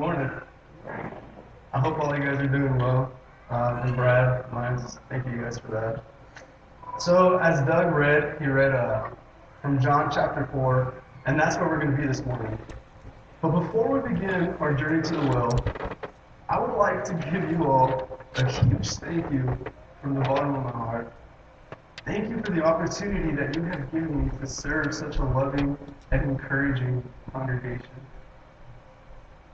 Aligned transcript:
morning. 0.00 0.30
I 1.74 1.78
hope 1.78 2.00
all 2.00 2.16
you 2.16 2.24
guys 2.24 2.38
are 2.38 2.46
doing 2.46 2.78
well. 2.78 3.12
Um, 3.50 3.80
and 3.80 3.94
Brad, 3.94 4.46
thank 5.10 5.26
you 5.26 5.42
guys 5.42 5.58
for 5.58 5.72
that. 5.72 6.02
So, 6.98 7.36
as 7.36 7.60
Doug 7.66 7.94
read, 7.94 8.38
he 8.40 8.46
read 8.46 8.72
uh, 8.74 9.10
from 9.60 9.78
John 9.78 10.10
chapter 10.10 10.48
4, 10.54 10.94
and 11.26 11.38
that's 11.38 11.58
where 11.58 11.68
we're 11.68 11.80
going 11.80 11.90
to 11.90 11.98
be 11.98 12.06
this 12.08 12.24
morning. 12.24 12.58
But 13.42 13.50
before 13.50 14.00
we 14.00 14.14
begin 14.14 14.54
our 14.58 14.72
journey 14.72 15.02
to 15.02 15.12
the 15.12 15.20
well, 15.20 15.62
I 16.48 16.58
would 16.58 16.78
like 16.78 17.04
to 17.04 17.14
give 17.30 17.50
you 17.50 17.70
all 17.70 18.18
a 18.36 18.50
huge 18.50 18.88
thank 18.92 19.30
you 19.30 19.54
from 20.00 20.14
the 20.14 20.22
bottom 20.22 20.54
of 20.54 20.64
my 20.64 20.70
heart. 20.70 21.12
Thank 22.06 22.30
you 22.30 22.40
for 22.42 22.52
the 22.52 22.62
opportunity 22.62 23.36
that 23.36 23.54
you 23.54 23.64
have 23.64 23.92
given 23.92 24.24
me 24.24 24.30
to 24.40 24.46
serve 24.46 24.94
such 24.94 25.18
a 25.18 25.24
loving 25.24 25.76
and 26.10 26.22
encouraging 26.22 27.06
congregation. 27.34 27.90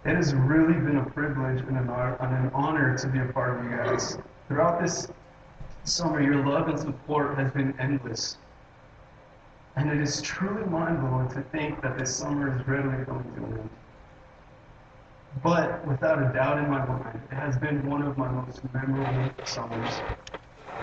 It 0.06 0.14
has 0.14 0.36
really 0.36 0.74
been 0.74 0.98
a 0.98 1.04
privilege 1.04 1.62
and 1.66 1.76
an, 1.76 2.50
honor 2.54 2.96
to 2.96 3.08
be 3.08 3.18
a 3.18 3.24
part 3.24 3.58
of 3.58 3.64
you 3.64 3.70
guys. 3.76 4.16
Throughout 4.46 4.80
this 4.80 5.08
summer, 5.82 6.22
your 6.22 6.46
love 6.46 6.68
and 6.68 6.78
support 6.78 7.36
has 7.36 7.50
been 7.50 7.74
endless. 7.80 8.36
And 9.74 9.90
it 9.90 9.98
is 9.98 10.22
truly 10.22 10.64
mind 10.66 11.00
blowing 11.00 11.28
to 11.30 11.42
think 11.50 11.82
that 11.82 11.98
this 11.98 12.14
summer 12.14 12.56
is 12.56 12.64
readily 12.68 13.04
coming 13.04 13.34
to 13.34 13.44
an 13.46 13.58
end. 13.58 13.70
But 15.42 15.84
without 15.84 16.22
a 16.22 16.32
doubt 16.32 16.58
in 16.58 16.70
my 16.70 16.86
mind, 16.86 17.20
it 17.32 17.34
has 17.34 17.58
been 17.58 17.84
one 17.90 18.02
of 18.02 18.16
my 18.16 18.28
most 18.28 18.60
memorable 18.72 19.34
summers. 19.44 20.00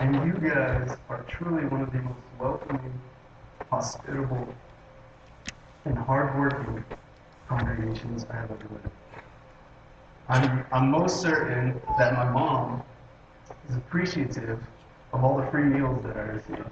And 0.00 0.16
you 0.26 0.34
guys 0.34 0.98
are 1.08 1.22
truly 1.28 1.64
one 1.64 1.80
of 1.80 1.90
the 1.92 2.02
most 2.02 2.20
welcoming, 2.38 3.00
hospitable, 3.70 4.54
and 5.86 5.96
hardworking 5.96 6.84
congregations 7.48 8.26
I 8.30 8.36
have 8.36 8.50
ever 8.50 8.66
lived. 8.70 8.90
I'm, 10.28 10.64
I'm 10.72 10.90
most 10.90 11.20
certain 11.20 11.80
that 11.98 12.14
my 12.14 12.28
mom 12.30 12.82
is 13.68 13.76
appreciative 13.76 14.60
of 15.12 15.24
all 15.24 15.36
the 15.36 15.46
free 15.50 15.64
meals 15.64 16.02
that 16.04 16.16
I 16.16 16.20
receive. 16.20 16.64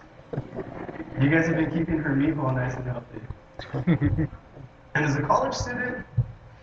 You 1.20 1.28
guys 1.28 1.46
have 1.46 1.56
been 1.56 1.70
keeping 1.70 1.98
her 1.98 2.10
meatball 2.10 2.54
nice 2.54 2.74
and 2.74 2.86
healthy. 2.86 4.28
and 4.94 5.04
as 5.04 5.16
a 5.16 5.22
college 5.22 5.54
student, 5.54 6.04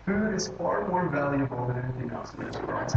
food 0.04 0.34
is 0.34 0.48
far 0.48 0.88
more 0.88 1.08
valuable 1.08 1.66
than 1.66 1.78
anything 1.78 2.10
else 2.10 2.34
in 2.34 2.44
this 2.44 2.56
world. 2.56 2.92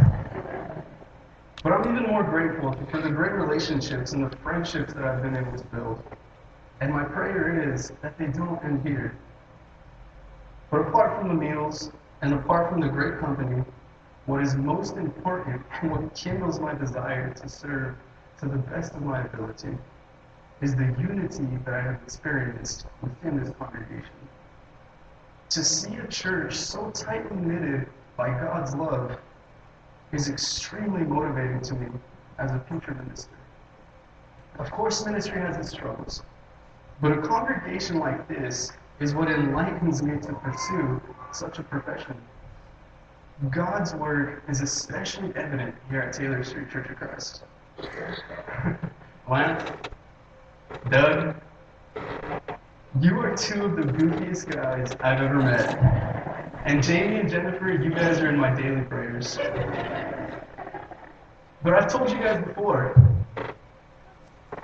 But 1.64 1.72
I'm 1.72 1.95
even 1.95 2.09
more 2.09 2.23
grateful 2.23 2.73
for 2.92 3.02
the 3.02 3.09
great 3.09 3.33
relationships 3.33 4.14
and 4.14 4.30
the 4.30 4.36
friendships 4.38 4.94
that 4.94 5.05
I've 5.05 5.22
been 5.22 5.38
able 5.38 5.58
to 5.58 5.64
build. 5.66 6.03
And 6.81 6.92
my 6.92 7.03
prayer 7.03 7.72
is 7.73 7.94
that 8.02 8.17
they 8.17 8.27
don't 8.27 8.61
end 8.66 8.86
here. 8.86 9.16
But 10.73 10.88
apart 10.88 11.19
from 11.19 11.27
the 11.27 11.35
meals 11.35 11.91
and 12.23 12.33
apart 12.33 12.71
from 12.71 12.81
the 12.81 12.88
great 12.88 13.19
company, 13.19 13.63
what 14.25 14.41
is 14.41 14.55
most 14.55 14.97
important 14.97 15.61
and 15.80 15.91
what 15.91 16.15
kindles 16.15 16.59
my 16.59 16.73
desire 16.73 17.31
to 17.31 17.47
serve 17.47 17.95
to 18.39 18.47
the 18.47 18.57
best 18.57 18.95
of 18.95 19.03
my 19.03 19.21
ability 19.21 19.77
is 20.61 20.73
the 20.75 20.95
unity 20.97 21.59
that 21.63 21.75
I 21.75 21.81
have 21.81 22.02
experienced 22.02 22.88
within 23.03 23.39
this 23.39 23.53
congregation. 23.59 24.15
To 25.52 25.63
see 25.63 25.93
a 25.97 26.07
church 26.07 26.55
so 26.55 26.89
tightly 26.89 27.37
knitted 27.37 27.87
by 28.17 28.30
God's 28.30 28.73
love 28.73 29.19
is 30.11 30.27
extremely 30.27 31.03
motivating 31.03 31.61
to 31.61 31.75
me 31.75 31.87
as 32.39 32.49
a 32.49 32.59
future 32.67 32.95
minister. 32.95 33.37
Of 34.58 34.71
course, 34.71 35.05
ministry 35.05 35.39
has 35.39 35.55
its 35.55 35.69
struggles, 35.69 36.23
but 36.99 37.11
a 37.11 37.21
congregation 37.21 37.99
like 37.99 38.27
this 38.27 38.71
is 38.99 39.13
what 39.13 39.30
enlightens 39.30 40.02
me 40.03 40.19
to 40.19 40.33
pursue 40.33 41.02
such 41.31 41.59
a 41.59 41.63
profession. 41.63 42.16
God's 43.49 43.94
word 43.95 44.41
is 44.47 44.61
especially 44.61 45.33
evident 45.36 45.76
here 45.89 46.02
at 46.02 46.14
Taylor 46.14 46.43
Street 46.43 46.70
Church 46.70 46.89
of 46.89 46.95
Christ. 46.95 47.43
Lance, 49.30 49.71
Doug, 50.89 51.36
you 53.02 53.20
are 53.20 53.36
two 53.36 53.65
of 53.65 53.76
the 53.76 53.83
goofiest 53.83 54.54
guys 54.54 54.95
I've 55.02 55.21
ever 55.21 55.42
met. 55.42 55.77
And 56.65 56.81
Jamie 56.81 57.20
and 57.20 57.30
Jennifer, 57.30 57.71
you 57.71 57.89
guys 57.89 58.20
are 58.20 58.30
in 58.30 58.37
my 58.37 58.54
daily 58.54 58.83
prayers. 58.83 59.37
But 61.64 61.73
I've 61.73 61.92
told 61.92 62.10
you 62.10 62.17
guys 62.17 62.43
before 62.45 62.95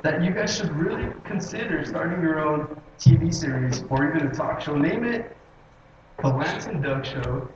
that 0.03 0.23
you 0.23 0.31
guys 0.31 0.55
should 0.55 0.71
really 0.71 1.11
consider 1.25 1.83
starting 1.83 2.21
your 2.21 2.39
own 2.39 2.79
TV 2.99 3.33
series 3.33 3.83
or 3.89 4.09
even 4.09 4.27
a 4.27 4.33
talk 4.33 4.61
show. 4.61 4.75
Name 4.75 5.05
it 5.05 5.35
The 6.21 6.27
Lance 6.27 6.65
and 6.65 6.83
Doug 6.83 7.05
Show 7.05 7.47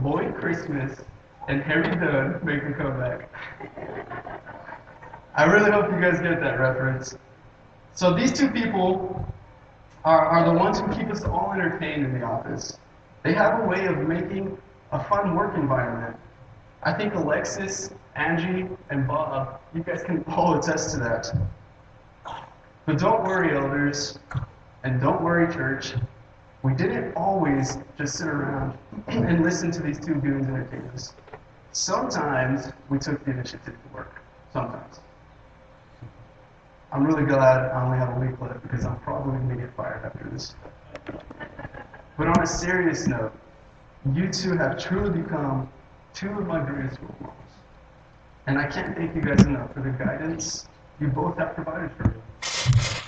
Lloyd 0.00 0.34
Christmas 0.36 1.00
and 1.48 1.62
Harry 1.62 1.94
Dunn 1.96 2.40
make 2.42 2.62
a 2.62 2.72
comeback. 2.72 3.28
I 5.34 5.44
really 5.44 5.70
hope 5.70 5.90
you 5.90 6.00
guys 6.00 6.20
get 6.20 6.40
that 6.40 6.58
reference. 6.58 7.16
So 7.94 8.14
these 8.14 8.32
two 8.32 8.50
people 8.50 9.26
are, 10.04 10.26
are 10.26 10.52
the 10.52 10.58
ones 10.58 10.78
who 10.78 10.88
keep 10.94 11.10
us 11.10 11.24
all 11.24 11.52
entertained 11.52 12.04
in 12.04 12.18
the 12.18 12.24
office. 12.24 12.78
They 13.22 13.34
have 13.34 13.60
a 13.60 13.66
way 13.66 13.86
of 13.86 13.98
making 13.98 14.58
a 14.92 15.02
fun 15.04 15.34
work 15.34 15.56
environment. 15.56 16.16
I 16.82 16.92
think 16.92 17.14
Alexis, 17.14 17.90
Angie, 18.16 18.68
and 18.90 19.06
Bob, 19.06 19.60
you 19.74 19.82
guys 19.82 20.02
can 20.02 20.24
all 20.28 20.58
attest 20.58 20.92
to 20.92 21.00
that. 21.00 21.32
But 22.84 22.98
don't 22.98 23.22
worry, 23.22 23.56
elders, 23.56 24.18
and 24.84 25.00
don't 25.00 25.22
worry, 25.22 25.52
church. 25.52 25.94
We 26.62 26.74
didn't 26.74 27.14
always 27.14 27.78
just 27.98 28.16
sit 28.16 28.28
around 28.28 28.78
and 29.08 29.42
listen 29.42 29.70
to 29.72 29.82
these 29.82 29.98
two 29.98 30.14
goons 30.14 30.46
entertain 30.46 30.82
us. 30.94 31.14
Sometimes 31.72 32.70
we 32.88 32.98
took 32.98 33.24
the 33.24 33.32
initiative 33.32 33.74
to 33.74 33.94
work. 33.94 34.22
Sometimes. 34.52 35.00
I'm 36.92 37.04
really 37.04 37.24
glad 37.24 37.70
I 37.70 37.84
only 37.84 37.96
have 37.96 38.16
a 38.16 38.20
week 38.20 38.38
left 38.40 38.62
because 38.62 38.84
I'm 38.84 38.98
probably 39.00 39.38
going 39.38 39.48
to 39.48 39.56
get 39.56 39.74
fired 39.74 40.04
after 40.04 40.28
this. 40.30 40.54
But 42.18 42.26
on 42.28 42.42
a 42.42 42.46
serious 42.46 43.06
note, 43.06 43.32
you 44.12 44.30
two 44.30 44.56
have 44.58 44.78
truly 44.78 45.22
become 45.22 45.70
two 46.12 46.28
of 46.28 46.46
my 46.46 46.60
greatest 46.60 47.00
role 47.00 47.16
models. 47.20 47.36
And 48.46 48.58
I 48.58 48.66
can't 48.66 48.94
thank 48.94 49.14
you 49.14 49.22
guys 49.22 49.44
enough 49.46 49.72
for 49.72 49.80
the 49.80 49.90
guidance 49.90 50.68
you 51.00 51.08
both 51.08 51.38
have 51.38 51.54
provided 51.54 51.90
for 51.96 52.08
me. 52.08 53.01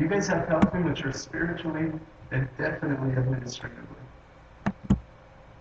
You 0.00 0.08
guys 0.08 0.26
have 0.28 0.48
helped 0.48 0.72
me 0.74 0.80
mature 0.80 1.12
spiritually 1.12 1.92
and 2.30 2.48
definitely 2.56 3.10
administratively. 3.10 3.84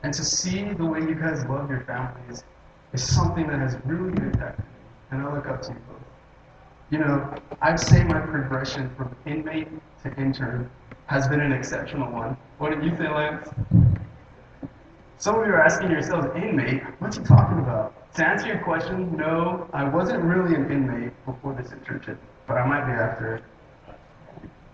And 0.02 0.14
to 0.14 0.24
see 0.24 0.64
the 0.64 0.86
way 0.86 1.02
you 1.02 1.14
guys 1.14 1.46
love 1.48 1.70
your 1.70 1.82
families 1.82 2.46
is 2.94 3.04
something 3.06 3.48
that 3.48 3.60
has 3.60 3.78
really 3.84 4.18
impacted 4.18 4.64
me, 4.64 4.72
and 5.12 5.22
I 5.22 5.36
look 5.36 5.46
up 5.46 5.62
to 5.64 5.74
you 5.74 5.80
both. 5.90 5.98
You 6.90 7.00
know, 7.00 7.36
I'd 7.62 7.82
say 7.82 8.02
my 8.06 8.22
progression 8.22 8.90
from 8.96 9.14
inmate 9.26 9.68
to 10.04 10.16
intern 10.16 10.72
has 11.08 11.28
been 11.28 11.42
an 11.42 11.52
exceptional 11.52 12.10
one. 12.10 12.38
What 12.60 12.70
did 12.70 12.82
you 12.82 12.96
say, 12.96 13.10
Lance? 13.10 13.50
Some 15.18 15.36
of 15.36 15.46
you 15.46 15.52
are 15.52 15.62
asking 15.62 15.92
yourselves, 15.92 16.28
inmate? 16.38 16.82
What 17.00 17.18
are 17.18 17.20
you 17.20 17.28
talking 17.28 17.60
about? 17.60 17.94
To 18.16 18.26
answer 18.26 18.48
your 18.48 18.64
question, 18.64 19.18
no, 19.18 19.70
I 19.74 19.84
wasn't 19.84 20.24
really 20.24 20.56
an 20.56 20.72
inmate 20.72 21.12
before 21.26 21.54
this 21.62 21.72
internship, 21.72 22.18
but 22.48 22.54
I 22.54 22.66
might 22.66 22.86
be 22.86 22.94
after 22.94 23.36
it. 23.36 23.44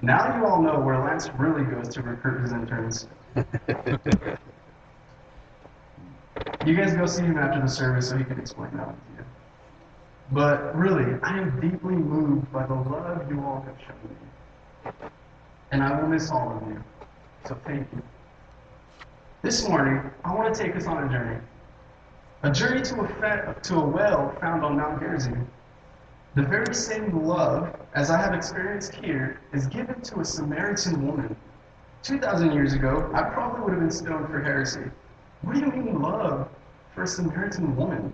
Now 0.06 0.38
you 0.38 0.46
all 0.46 0.62
know 0.62 0.80
where 0.80 1.00
Lance 1.00 1.30
really 1.40 1.64
goes 1.64 1.90
to 1.96 2.04
recruit 2.04 2.44
his 2.44 2.52
interns. 2.52 3.08
you 6.64 6.76
guys 6.76 6.94
go 6.94 7.08
see 7.08 7.24
him 7.24 7.40
after 7.40 7.60
the 7.60 7.68
service 7.68 8.10
so 8.10 8.18
he 8.18 8.24
can 8.24 8.40
explain 8.40 8.70
that 8.78 8.86
one 8.86 8.96
to 8.96 9.02
you. 9.18 9.26
But 10.32 10.78
really, 10.78 11.20
I 11.24 11.40
am 11.40 11.60
deeply 11.60 11.96
moved 11.96 12.52
by 12.54 12.68
the 12.68 12.76
love 12.76 13.26
you 13.32 13.42
all 13.42 13.66
have 13.66 13.78
shown 13.82 13.98
me. 14.08 15.10
And 15.72 15.82
I 15.82 16.00
will 16.00 16.08
miss 16.08 16.30
all 16.30 16.56
of 16.56 16.68
you. 16.70 16.84
So 17.47 17.58
thank 17.66 17.88
you. 17.91 18.03
This 19.41 19.68
morning, 19.68 20.08
I 20.24 20.35
want 20.35 20.53
to 20.53 20.64
take 20.64 20.76
us 20.76 20.85
on 20.85 21.03
a 21.03 21.09
journey. 21.09 21.40
A 22.44 22.52
journey 22.52 22.84
to 22.84 23.02
a, 23.02 23.56
to 23.59 23.76
a 23.78 23.88
well 23.88 24.38
found 24.40 24.64
on 24.64 24.78
Mount 24.78 25.00
Gerizim. 25.00 25.47
The 26.35 26.43
very 26.43 26.76
same 26.76 27.26
love 27.26 27.73
as 27.93 28.09
I 28.09 28.17
have 28.17 28.34
experienced 28.34 28.93
here 28.96 29.40
is 29.53 29.67
given 29.67 30.02
to 30.02 30.20
a 30.20 30.26
Samaritan 30.26 31.08
woman. 31.08 31.34
2,000 32.03 32.52
years 32.52 32.73
ago, 32.73 33.09
I 33.14 33.23
probably 33.23 33.61
would 33.61 33.72
have 33.72 33.79
been 33.79 33.90
stoned 33.90 34.28
for 34.28 34.41
heresy. 34.41 34.91
What 35.43 35.53
do 35.53 35.61
you 35.61 35.67
mean 35.67 36.02
love 36.02 36.49
for 36.93 37.03
a 37.03 37.08
Samaritan 37.08 37.73
woman? 37.78 38.14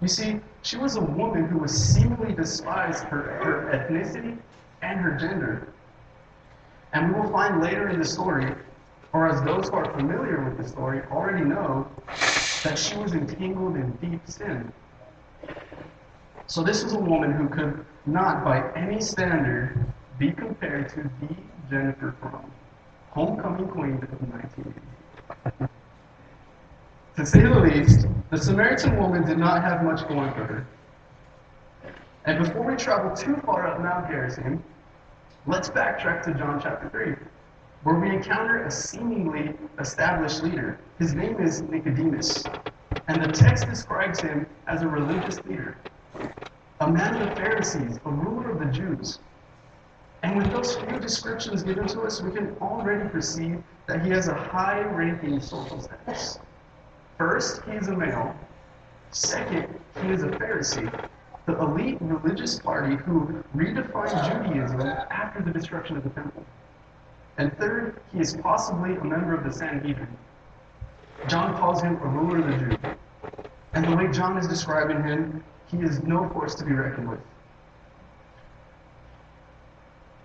You 0.00 0.06
see, 0.06 0.38
she 0.62 0.76
was 0.76 0.94
a 0.94 1.00
woman 1.00 1.46
who 1.46 1.58
was 1.58 1.72
seemingly 1.72 2.34
despised 2.34 3.08
for 3.08 3.16
her 3.16 3.68
ethnicity 3.74 4.38
and 4.82 5.00
her 5.00 5.16
gender. 5.16 5.66
And 6.92 7.12
we 7.12 7.20
will 7.20 7.32
find 7.32 7.60
later 7.60 7.88
in 7.88 7.98
the 7.98 8.04
story, 8.04 8.54
or 9.12 9.26
as 9.26 9.42
those 9.42 9.70
who 9.70 9.74
are 9.74 9.92
familiar 9.92 10.40
with 10.44 10.56
the 10.56 10.68
story 10.68 11.02
already 11.10 11.44
know, 11.44 11.88
that 12.62 12.78
she 12.78 12.96
was 12.96 13.12
entangled 13.12 13.74
in 13.74 13.90
deep 13.96 14.20
sin. 14.26 14.72
So 16.48 16.62
this 16.62 16.84
was 16.84 16.92
a 16.92 16.98
woman 16.98 17.32
who 17.32 17.48
could 17.48 17.84
not, 18.06 18.44
by 18.44 18.72
any 18.76 19.00
standard, 19.00 19.84
be 20.18 20.30
compared 20.30 20.88
to 20.90 21.10
the 21.20 21.34
Jennifer 21.68 22.14
Fromm, 22.20 22.50
homecoming 23.10 23.66
queen 23.68 23.94
of 23.94 24.20
1980. 24.30 25.66
To 27.16 27.24
say 27.24 27.40
the 27.40 27.60
least, 27.60 28.06
the 28.30 28.36
Samaritan 28.36 28.98
woman 28.98 29.24
did 29.24 29.38
not 29.38 29.62
have 29.62 29.82
much 29.82 30.06
going 30.06 30.30
for 30.34 30.44
her. 30.44 30.66
And 32.26 32.44
before 32.44 32.62
we 32.62 32.76
travel 32.76 33.16
too 33.16 33.36
far 33.36 33.66
up 33.66 33.80
Mount 33.80 34.08
Gerizim, 34.08 34.62
let's 35.46 35.70
backtrack 35.70 36.22
to 36.24 36.34
John 36.34 36.60
chapter 36.62 36.90
3, 36.90 37.14
where 37.84 37.98
we 37.98 38.10
encounter 38.10 38.64
a 38.64 38.70
seemingly 38.70 39.54
established 39.78 40.42
leader. 40.42 40.78
His 40.98 41.14
name 41.14 41.40
is 41.40 41.62
Nicodemus, 41.62 42.44
and 43.08 43.24
the 43.24 43.32
text 43.32 43.66
describes 43.66 44.20
him 44.20 44.46
as 44.66 44.82
a 44.82 44.86
religious 44.86 45.42
leader, 45.46 45.78
a 46.80 46.90
man 46.90 47.14
of 47.14 47.28
the 47.28 47.36
Pharisees, 47.36 47.98
a 48.04 48.10
ruler 48.10 48.50
of 48.50 48.58
the 48.58 48.66
Jews. 48.66 49.18
And 50.22 50.36
with 50.36 50.50
those 50.52 50.76
few 50.76 50.98
descriptions 50.98 51.62
given 51.62 51.86
to 51.88 52.02
us, 52.02 52.20
we 52.20 52.30
can 52.30 52.56
already 52.60 53.08
perceive 53.08 53.62
that 53.86 54.04
he 54.04 54.10
has 54.10 54.28
a 54.28 54.34
high 54.34 54.82
ranking 54.82 55.40
social 55.40 55.80
status. 55.80 56.38
First, 57.18 57.62
he 57.64 57.72
is 57.72 57.88
a 57.88 57.96
male. 57.96 58.34
Second, 59.10 59.68
he 60.02 60.08
is 60.08 60.22
a 60.22 60.28
Pharisee, 60.28 61.08
the 61.46 61.58
elite 61.60 61.98
religious 62.00 62.58
party 62.58 62.96
who 62.96 63.42
redefined 63.54 64.44
Judaism 64.44 64.80
after 64.80 65.42
the 65.42 65.50
destruction 65.50 65.96
of 65.96 66.04
the 66.04 66.10
temple. 66.10 66.44
And 67.38 67.56
third, 67.58 68.00
he 68.12 68.20
is 68.20 68.36
possibly 68.36 68.96
a 68.96 69.04
member 69.04 69.34
of 69.34 69.44
the 69.44 69.52
Sanhedrin. 69.52 70.08
John 71.28 71.56
calls 71.56 71.82
him 71.82 71.96
a 72.02 72.06
ruler 72.06 72.38
of 72.38 72.46
the 72.46 72.66
Jews. 72.66 72.78
And 73.74 73.84
the 73.84 73.96
way 73.96 74.08
John 74.08 74.36
is 74.38 74.46
describing 74.46 75.02
him, 75.02 75.44
he 75.68 75.78
is 75.78 76.02
no 76.02 76.28
force 76.30 76.54
to 76.56 76.64
be 76.64 76.72
reckoned 76.72 77.08
with. 77.08 77.20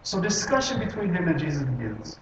So 0.03 0.19
discussion 0.19 0.79
between 0.79 1.13
him 1.13 1.27
and 1.27 1.39
Jesus 1.39 1.63
begins. 1.63 2.19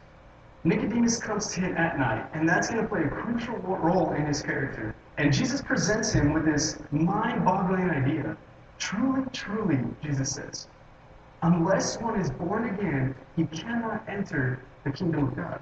Nicodemus 0.66 1.18
comes 1.18 1.48
to 1.54 1.62
him 1.62 1.78
at 1.78 1.98
night, 1.98 2.26
and 2.34 2.48
that's 2.48 2.70
going 2.70 2.82
to 2.82 2.88
play 2.88 3.04
a 3.04 3.08
crucial 3.08 3.56
role 3.58 4.12
in 4.12 4.26
his 4.26 4.42
character. 4.42 4.94
And 5.18 5.34
Jesus 5.34 5.62
presents 5.62 6.12
him 6.12 6.34
with 6.34 6.46
this 6.46 6.78
mind 6.92 7.46
boggling 7.46 7.90
idea. 7.90 8.36
Truly, 8.78 9.24
truly, 9.32 9.80
Jesus 10.04 10.34
says, 10.34 10.68
unless 11.42 12.00
one 12.02 12.20
is 12.20 12.30
born 12.32 12.70
again, 12.70 13.16
he 13.36 13.46
cannot 13.46 14.04
enter 14.10 14.62
the 14.84 14.92
kingdom 14.92 15.28
of 15.28 15.36
God. 15.36 15.62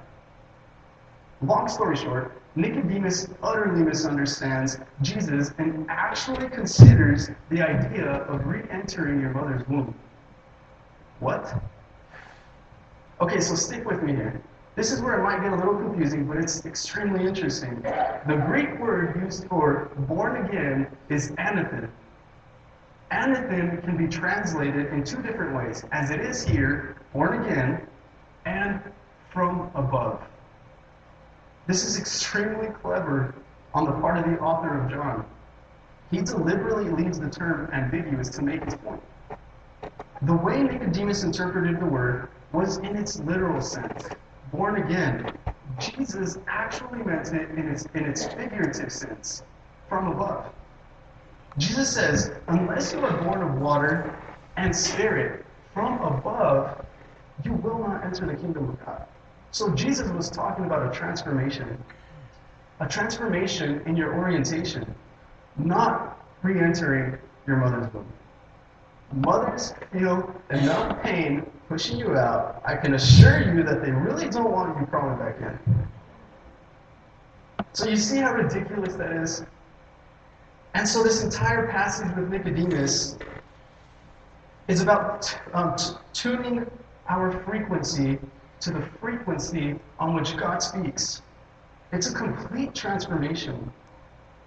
Long 1.41 1.67
story 1.67 1.95
short, 1.95 2.41
Nicodemus 2.55 3.27
utterly 3.43 3.83
misunderstands 3.83 4.79
Jesus 5.03 5.53
and 5.59 5.85
actually 5.87 6.49
considers 6.49 7.29
the 7.49 7.61
idea 7.61 8.09
of 8.23 8.45
re 8.47 8.63
entering 8.71 9.21
your 9.21 9.29
mother's 9.29 9.67
womb. 9.67 9.93
What? 11.19 11.61
Okay, 13.21 13.39
so 13.39 13.53
stick 13.53 13.85
with 13.85 14.01
me 14.01 14.13
here. 14.13 14.41
This 14.75 14.91
is 14.91 15.01
where 15.01 15.19
it 15.19 15.23
might 15.23 15.41
get 15.41 15.53
a 15.53 15.55
little 15.55 15.77
confusing, 15.77 16.25
but 16.25 16.37
it's 16.37 16.65
extremely 16.65 17.25
interesting. 17.25 17.81
The 17.81 18.43
Greek 18.47 18.79
word 18.79 19.19
used 19.23 19.47
for 19.47 19.91
born 20.07 20.45
again 20.45 20.87
is 21.09 21.31
anothen. 21.31 21.89
Anothen 23.11 23.83
can 23.83 23.97
be 23.97 24.07
translated 24.07 24.87
in 24.87 25.03
two 25.03 25.21
different 25.21 25.55
ways, 25.55 25.83
as 25.91 26.09
it 26.09 26.19
is 26.19 26.43
here, 26.43 26.97
born 27.13 27.43
again, 27.43 27.87
and 28.45 28.81
from 29.31 29.71
above. 29.75 30.21
This 31.67 31.83
is 31.83 31.99
extremely 31.99 32.67
clever 32.67 33.35
on 33.73 33.85
the 33.85 33.91
part 33.91 34.17
of 34.17 34.23
the 34.23 34.39
author 34.39 34.81
of 34.81 34.89
John. 34.89 35.25
He 36.09 36.21
deliberately 36.21 36.89
leaves 36.89 37.19
the 37.19 37.29
term 37.29 37.69
ambiguous 37.73 38.29
to 38.29 38.41
make 38.41 38.63
his 38.63 38.75
point. 38.75 39.01
The 40.21 40.33
way 40.33 40.63
Nicodemus 40.63 41.23
interpreted 41.23 41.79
the 41.81 41.85
word 41.85 42.29
was 42.53 42.77
in 42.77 42.95
its 42.95 43.19
literal 43.19 43.61
sense 43.61 44.07
born 44.51 44.81
again. 44.81 45.33
Jesus 45.79 46.37
actually 46.47 47.03
meant 47.03 47.33
it 47.33 47.49
in 47.51 47.67
its, 47.67 47.85
in 47.93 48.05
its 48.05 48.25
figurative 48.25 48.91
sense, 48.91 49.43
from 49.89 50.07
above. 50.07 50.45
Jesus 51.57 51.93
says, 51.93 52.31
unless 52.47 52.93
you 52.93 52.99
are 52.99 53.21
born 53.23 53.41
of 53.41 53.59
water 53.59 54.17
and 54.55 54.75
spirit 54.75 55.45
from 55.73 55.99
above, 56.01 56.85
you 57.43 57.53
will 57.53 57.79
not 57.79 58.05
enter 58.05 58.25
the 58.25 58.35
kingdom 58.35 58.69
of 58.69 58.85
God. 58.85 59.05
So 59.51 59.73
Jesus 59.73 60.09
was 60.09 60.29
talking 60.29 60.65
about 60.65 60.85
a 60.87 60.97
transformation, 60.97 61.83
a 62.79 62.87
transformation 62.87 63.81
in 63.85 63.95
your 63.95 64.15
orientation, 64.15 64.93
not 65.57 66.19
re 66.43 66.59
entering 66.59 67.17
your 67.47 67.57
mother's 67.57 67.91
womb. 67.93 68.05
Mothers 69.13 69.73
feel 69.91 70.33
enough 70.51 71.01
pain 71.01 71.49
pushing 71.69 71.97
you 71.97 72.15
out. 72.15 72.61
I 72.65 72.75
can 72.75 72.93
assure 72.93 73.53
you 73.53 73.63
that 73.63 73.81
they 73.81 73.91
really 73.91 74.29
don't 74.29 74.51
want 74.51 74.77
you 74.79 74.85
crawling 74.85 75.17
back 75.17 75.39
in. 75.39 75.87
So 77.73 77.87
you 77.87 77.95
see 77.95 78.17
how 78.17 78.33
ridiculous 78.33 78.95
that 78.95 79.11
is? 79.11 79.45
And 80.73 80.87
so 80.87 81.03
this 81.03 81.23
entire 81.23 81.67
passage 81.67 82.15
with 82.15 82.29
Nicodemus 82.29 83.17
is 84.67 84.81
about 84.81 85.35
um, 85.53 85.75
tuning 86.13 86.69
our 87.07 87.31
frequency 87.45 88.19
to 88.61 88.71
the 88.71 88.81
frequency 88.99 89.79
on 89.99 90.13
which 90.15 90.35
God 90.37 90.59
speaks. 90.59 91.21
It's 91.91 92.09
a 92.09 92.13
complete 92.13 92.73
transformation. 92.73 93.71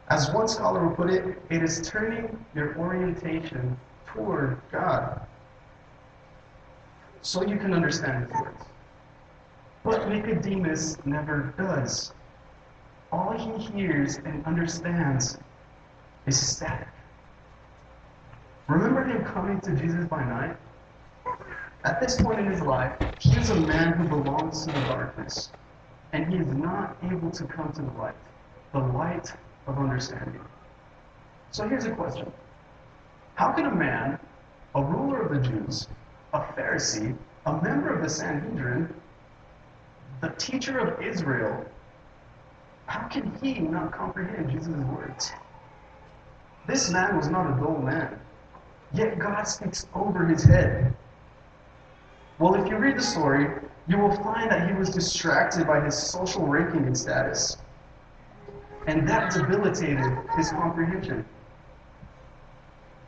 As 0.08 0.30
one 0.32 0.48
scholar 0.48 0.86
will 0.86 0.96
put 0.96 1.10
it, 1.10 1.38
it 1.50 1.62
is 1.62 1.88
turning 1.88 2.44
your 2.54 2.76
orientation 2.76 3.76
toward 4.06 4.60
God. 4.72 5.20
So 7.22 7.44
you 7.46 7.56
can 7.56 7.72
understand 7.72 8.24
his 8.24 8.32
words. 8.40 8.64
But 9.84 10.08
Nicodemus 10.08 10.96
never 11.04 11.54
does. 11.56 12.12
All 13.12 13.32
he 13.32 13.64
hears 13.72 14.16
and 14.16 14.44
understands 14.46 15.38
is 16.26 16.38
static. 16.38 16.88
Remember 18.68 19.04
him 19.04 19.24
coming 19.24 19.60
to 19.62 19.74
Jesus 19.74 20.04
by 20.06 20.24
night? 20.24 20.56
At 21.84 22.00
this 22.00 22.20
point 22.20 22.40
in 22.40 22.46
his 22.46 22.60
life, 22.60 22.92
he 23.18 23.36
is 23.38 23.50
a 23.50 23.54
man 23.54 23.92
who 23.92 24.08
belongs 24.08 24.66
to 24.66 24.72
the 24.72 24.80
darkness, 24.80 25.50
and 26.12 26.26
he 26.30 26.38
is 26.38 26.52
not 26.52 26.96
able 27.02 27.30
to 27.30 27.44
come 27.44 27.72
to 27.72 27.82
the 27.82 27.92
light, 27.92 28.14
the 28.72 28.80
light 28.80 29.32
of 29.66 29.78
understanding. 29.78 30.44
So 31.52 31.68
here's 31.68 31.86
a 31.86 31.90
question 31.90 32.30
how 33.34 33.52
can 33.52 33.64
a 33.66 33.74
man, 33.74 34.18
a 34.74 34.84
ruler 34.84 35.22
of 35.22 35.32
the 35.32 35.48
Jews, 35.48 35.88
a 36.34 36.40
Pharisee, 36.40 37.16
a 37.46 37.62
member 37.62 37.94
of 37.94 38.02
the 38.02 38.08
Sanhedrin, 38.10 38.92
the 40.20 40.28
teacher 40.36 40.78
of 40.78 41.02
Israel, 41.02 41.64
how 42.86 43.08
can 43.08 43.32
he 43.42 43.60
not 43.60 43.92
comprehend 43.92 44.50
Jesus' 44.50 44.74
words? 44.84 45.32
This 46.66 46.90
man 46.90 47.16
was 47.16 47.28
not 47.28 47.46
a 47.46 47.60
dull 47.60 47.78
man, 47.78 48.20
yet 48.92 49.18
God 49.18 49.44
speaks 49.44 49.86
over 49.94 50.26
his 50.26 50.44
head. 50.44 50.94
Well, 52.40 52.54
if 52.54 52.70
you 52.70 52.78
read 52.78 52.96
the 52.96 53.02
story, 53.02 53.48
you 53.86 53.98
will 53.98 54.16
find 54.16 54.50
that 54.50 54.66
he 54.66 54.74
was 54.74 54.88
distracted 54.88 55.66
by 55.66 55.84
his 55.84 55.94
social 55.94 56.46
ranking 56.46 56.86
and 56.86 56.96
status. 56.96 57.58
And 58.86 59.06
that 59.06 59.30
debilitated 59.30 60.16
his 60.38 60.48
comprehension. 60.48 61.26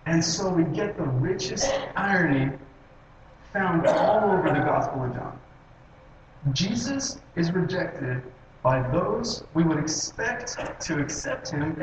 And 0.04 0.22
so 0.22 0.50
we 0.50 0.64
get 0.64 0.98
the 0.98 1.04
richest 1.04 1.72
irony 1.96 2.50
found 3.54 3.86
all 3.86 4.32
over 4.32 4.48
the 4.48 4.60
Gospel 4.66 5.04
of 5.04 5.14
John. 5.14 5.40
Jesus 6.52 7.18
is 7.34 7.52
rejected 7.52 8.22
by 8.62 8.86
those 8.90 9.44
we 9.54 9.62
would 9.62 9.78
expect 9.78 10.58
to 10.82 11.00
accept 11.00 11.50
him 11.50 11.80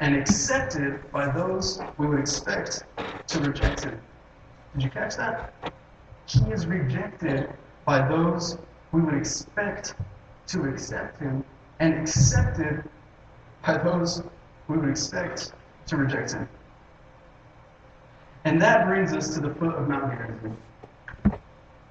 and 0.00 0.16
accepted 0.16 1.12
by 1.12 1.30
those 1.30 1.78
we 1.98 2.06
would 2.06 2.20
expect 2.20 2.84
to 3.26 3.40
reject 3.40 3.84
him. 3.84 4.00
Did 4.72 4.84
you 4.84 4.90
catch 4.90 5.16
that? 5.16 5.52
He 6.26 6.40
is 6.50 6.66
rejected 6.66 7.50
by 7.84 8.06
those 8.06 8.58
we 8.90 9.00
would 9.00 9.14
expect 9.14 9.94
to 10.48 10.64
accept 10.64 11.18
him 11.20 11.44
and 11.78 11.94
accepted 11.94 12.88
by 13.64 13.78
those 13.78 14.22
we 14.66 14.76
would 14.76 14.88
expect 14.88 15.52
to 15.86 15.96
reject 15.96 16.32
him. 16.32 16.48
And 18.44 18.60
that 18.60 18.86
brings 18.86 19.12
us 19.12 19.34
to 19.34 19.40
the 19.40 19.54
foot 19.54 19.74
of 19.74 19.88
Mount 19.88 20.12
Gerizim. 20.16 20.56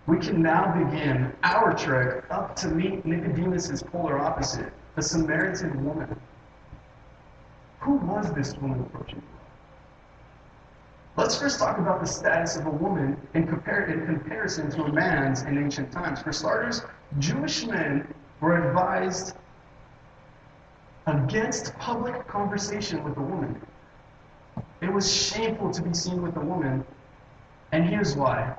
We 0.07 0.19
can 0.19 0.41
now 0.41 0.71
begin 0.73 1.33
our 1.43 1.73
trek 1.73 2.25
up 2.29 2.55
to 2.57 2.67
meet 2.67 3.05
Nicodemus' 3.05 3.81
polar 3.83 4.19
opposite, 4.19 4.71
the 4.95 5.01
Samaritan 5.01 5.83
woman. 5.83 6.19
Who 7.79 7.95
was 7.95 8.31
this 8.33 8.55
woman 8.57 8.81
approaching? 8.81 9.21
Let's 11.17 11.37
first 11.37 11.59
talk 11.59 11.77
about 11.77 12.01
the 12.01 12.07
status 12.07 12.57
of 12.57 12.65
a 12.65 12.71
woman 12.71 13.15
in, 13.33 13.47
compar- 13.47 13.89
in 13.89 14.05
comparison 14.05 14.69
to 14.71 14.83
a 14.83 14.91
man's 14.91 15.43
in 15.43 15.57
ancient 15.57 15.91
times. 15.91 16.21
For 16.21 16.33
starters, 16.33 16.81
Jewish 17.19 17.65
men 17.65 18.13
were 18.41 18.67
advised 18.67 19.35
against 21.07 21.77
public 21.77 22.27
conversation 22.27 23.01
with 23.03 23.15
a 23.15 23.21
woman. 23.21 23.61
It 24.81 24.91
was 24.91 25.11
shameful 25.11 25.71
to 25.71 25.81
be 25.81 25.93
seen 25.93 26.21
with 26.21 26.35
a 26.35 26.41
woman, 26.41 26.83
and 27.71 27.85
here's 27.85 28.15
why. 28.15 28.55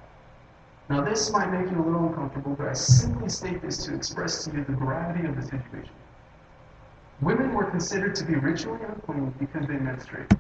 Now, 0.89 1.03
this 1.03 1.31
might 1.31 1.51
make 1.51 1.71
you 1.71 1.79
a 1.79 1.85
little 1.85 2.07
uncomfortable, 2.07 2.55
but 2.55 2.69
I 2.69 2.73
simply 2.73 3.29
state 3.29 3.61
this 3.61 3.85
to 3.85 3.95
express 3.95 4.45
to 4.45 4.53
you 4.53 4.65
the 4.65 4.73
gravity 4.73 5.27
of 5.27 5.37
the 5.37 5.43
situation. 5.43 5.91
women 7.21 7.53
were 7.53 7.65
considered 7.65 8.15
to 8.15 8.25
be 8.25 8.35
ritually 8.35 8.81
unclean 8.89 9.35
because 9.39 9.67
they 9.67 9.77
menstruate. 9.77 10.31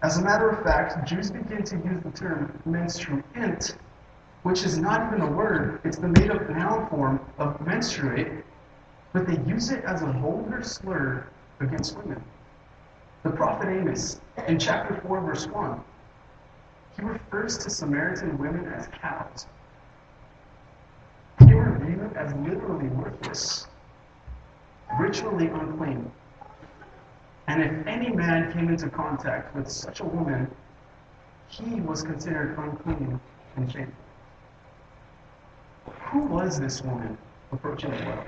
As 0.00 0.16
a 0.16 0.22
matter 0.22 0.48
of 0.48 0.62
fact, 0.62 1.08
Jews 1.08 1.30
begin 1.30 1.64
to 1.64 1.76
use 1.76 2.00
the 2.04 2.12
term 2.12 2.62
menstruant, 2.64 3.76
which 4.44 4.64
is 4.64 4.78
not 4.78 5.08
even 5.08 5.26
a 5.26 5.30
word, 5.30 5.80
it's 5.82 5.98
the 5.98 6.06
made 6.06 6.30
up 6.30 6.48
noun 6.48 6.88
form 6.88 7.20
of 7.38 7.60
menstruate, 7.66 8.44
but 9.12 9.26
they 9.26 9.38
use 9.50 9.70
it 9.70 9.82
as 9.84 10.02
a 10.02 10.06
vulgar 10.06 10.62
slur 10.62 11.26
against 11.58 11.96
women. 11.96 12.22
The 13.24 13.30
prophet 13.30 13.68
Amos, 13.68 14.20
in 14.46 14.60
chapter 14.60 15.00
4, 15.00 15.20
verse 15.20 15.48
1, 15.48 15.80
he 16.96 17.02
refers 17.02 17.58
to 17.58 17.68
Samaritan 17.68 18.38
women 18.38 18.66
as 18.72 18.86
cows. 18.86 19.48
They 21.40 21.54
were 21.54 21.76
viewed 21.84 22.16
as 22.16 22.32
literally 22.34 22.88
worthless, 22.88 23.66
ritually 25.00 25.48
unclean. 25.48 26.08
And 27.48 27.62
if 27.62 27.86
any 27.86 28.10
man 28.10 28.52
came 28.52 28.68
into 28.68 28.90
contact 28.90 29.56
with 29.56 29.70
such 29.70 30.00
a 30.00 30.04
woman, 30.04 30.50
he 31.48 31.80
was 31.80 32.02
considered 32.02 32.58
unclean 32.58 33.18
and 33.56 33.72
shameful. 33.72 33.94
Who 36.10 36.26
was 36.26 36.60
this 36.60 36.82
woman 36.82 37.16
approaching 37.50 37.90
the 37.90 38.04
well? 38.04 38.24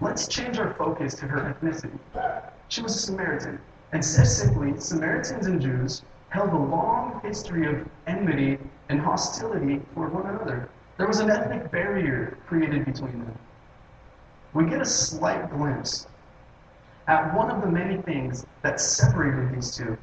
Let's 0.00 0.26
change 0.26 0.58
our 0.58 0.74
focus 0.74 1.14
to 1.16 1.28
her 1.28 1.54
ethnicity. 1.54 1.98
She 2.66 2.82
was 2.82 2.96
a 2.96 2.98
Samaritan. 2.98 3.60
And 3.92 4.04
said 4.04 4.26
simply, 4.26 4.78
Samaritans 4.80 5.46
and 5.46 5.60
Jews 5.60 6.02
held 6.30 6.50
a 6.50 6.56
long 6.56 7.20
history 7.22 7.68
of 7.68 7.88
enmity 8.08 8.58
and 8.88 9.00
hostility 9.00 9.80
toward 9.94 10.12
one 10.12 10.26
another. 10.26 10.68
There 10.96 11.06
was 11.06 11.20
an 11.20 11.30
ethnic 11.30 11.70
barrier 11.70 12.38
created 12.48 12.84
between 12.84 13.20
them. 13.20 13.38
We 14.52 14.64
get 14.64 14.80
a 14.80 14.84
slight 14.84 15.48
glimpse 15.50 16.06
at 17.10 17.34
one 17.34 17.50
of 17.50 17.60
the 17.60 17.66
many 17.66 18.00
things 18.02 18.46
that 18.62 18.80
separated 18.80 19.52
these 19.52 19.76
two. 19.76 19.98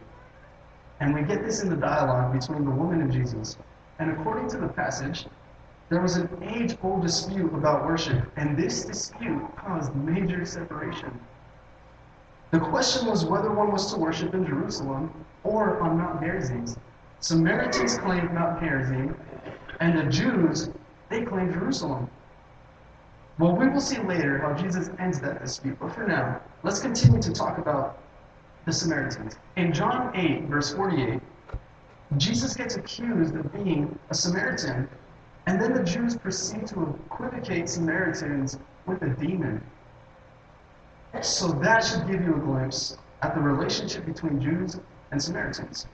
And 0.99 1.15
we 1.15 1.21
get 1.21 1.41
this 1.41 1.61
in 1.61 1.69
the 1.69 1.75
dialogue 1.77 2.37
between 2.37 2.65
the 2.65 2.71
woman 2.71 2.99
and 2.99 3.09
Jesus. 3.09 3.57
And 3.99 4.11
according 4.11 4.49
to 4.49 4.57
the 4.57 4.67
passage, 4.67 5.25
there 5.87 6.01
was 6.01 6.17
an 6.17 6.27
age 6.43 6.75
old 6.83 7.03
dispute 7.03 7.53
about 7.53 7.85
worship, 7.85 8.29
and 8.35 8.57
this 8.57 8.83
dispute 8.83 9.41
caused 9.55 9.95
major 9.95 10.43
separation. 10.43 11.17
The 12.51 12.59
question 12.59 13.07
was 13.07 13.23
whether 13.23 13.53
one 13.53 13.71
was 13.71 13.89
to 13.93 13.99
worship 13.99 14.33
in 14.33 14.45
Jerusalem 14.45 15.13
or 15.45 15.79
on 15.79 15.97
Mount 15.97 16.19
Gerizim. 16.19 16.65
Samaritans 17.21 17.99
claimed 17.99 18.33
Mount 18.33 18.59
Gerizim, 18.59 19.17
and 19.79 19.97
the 19.97 20.11
Jews, 20.11 20.71
they 21.07 21.21
claimed 21.21 21.53
Jerusalem. 21.53 22.09
Well, 23.39 23.55
we 23.55 23.67
will 23.67 23.81
see 23.81 23.99
later 23.99 24.39
how 24.39 24.53
Jesus 24.53 24.89
ends 24.97 25.19
that 25.19 25.43
dispute, 25.43 25.77
but 25.79 25.93
for 25.93 26.07
now, 26.07 26.41
let's 26.63 26.79
continue 26.79 27.21
to 27.21 27.31
talk 27.31 27.59
about 27.59 27.99
the 28.65 28.73
Samaritans. 28.73 29.35
In 29.57 29.71
John 29.71 30.11
8, 30.15 30.45
verse 30.45 30.73
48, 30.73 31.21
Jesus 32.17 32.55
gets 32.55 32.77
accused 32.77 33.35
of 33.35 33.53
being 33.53 33.97
a 34.09 34.15
Samaritan, 34.15 34.89
and 35.45 35.61
then 35.61 35.73
the 35.73 35.83
Jews 35.83 36.17
proceed 36.17 36.65
to 36.67 36.99
equivocate 37.05 37.69
Samaritans 37.69 38.57
with 38.87 39.03
a 39.03 39.09
demon. 39.09 39.61
So 41.21 41.49
that 41.49 41.83
should 41.83 42.07
give 42.07 42.23
you 42.23 42.35
a 42.35 42.39
glimpse 42.39 42.97
at 43.21 43.35
the 43.35 43.41
relationship 43.41 44.07
between 44.07 44.41
Jews 44.41 44.79
and 45.11 45.21
Samaritans. 45.21 45.85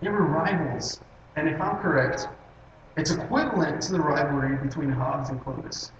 They 0.00 0.08
were 0.08 0.22
rivals, 0.22 0.98
and 1.36 1.46
if 1.46 1.60
I'm 1.60 1.76
correct, 1.76 2.26
it's 2.96 3.10
equivalent 3.10 3.82
to 3.82 3.92
the 3.92 4.00
rivalry 4.00 4.56
between 4.56 4.90
Hobbs 4.90 5.28
and 5.28 5.42
Clovis. 5.44 5.92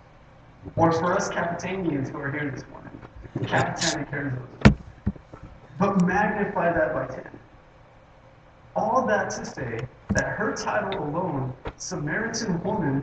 Or 0.77 0.93
for 0.93 1.15
us 1.15 1.29
Capitanians 1.29 2.11
who 2.11 2.19
are 2.19 2.31
here 2.31 2.51
this 2.51 2.65
morning, 2.71 3.01
Capitan 3.47 4.01
and 4.01 4.09
Carrizozo. 4.11 4.77
But 5.79 6.05
magnify 6.07 6.73
that 6.73 6.93
by 6.93 7.07
10. 7.07 7.31
All 8.77 9.07
that 9.07 9.31
to 9.31 9.45
say 9.45 9.81
that 10.11 10.27
her 10.27 10.55
title 10.55 11.03
alone, 11.03 11.55
Samaritan 11.77 12.63
woman, 12.63 13.03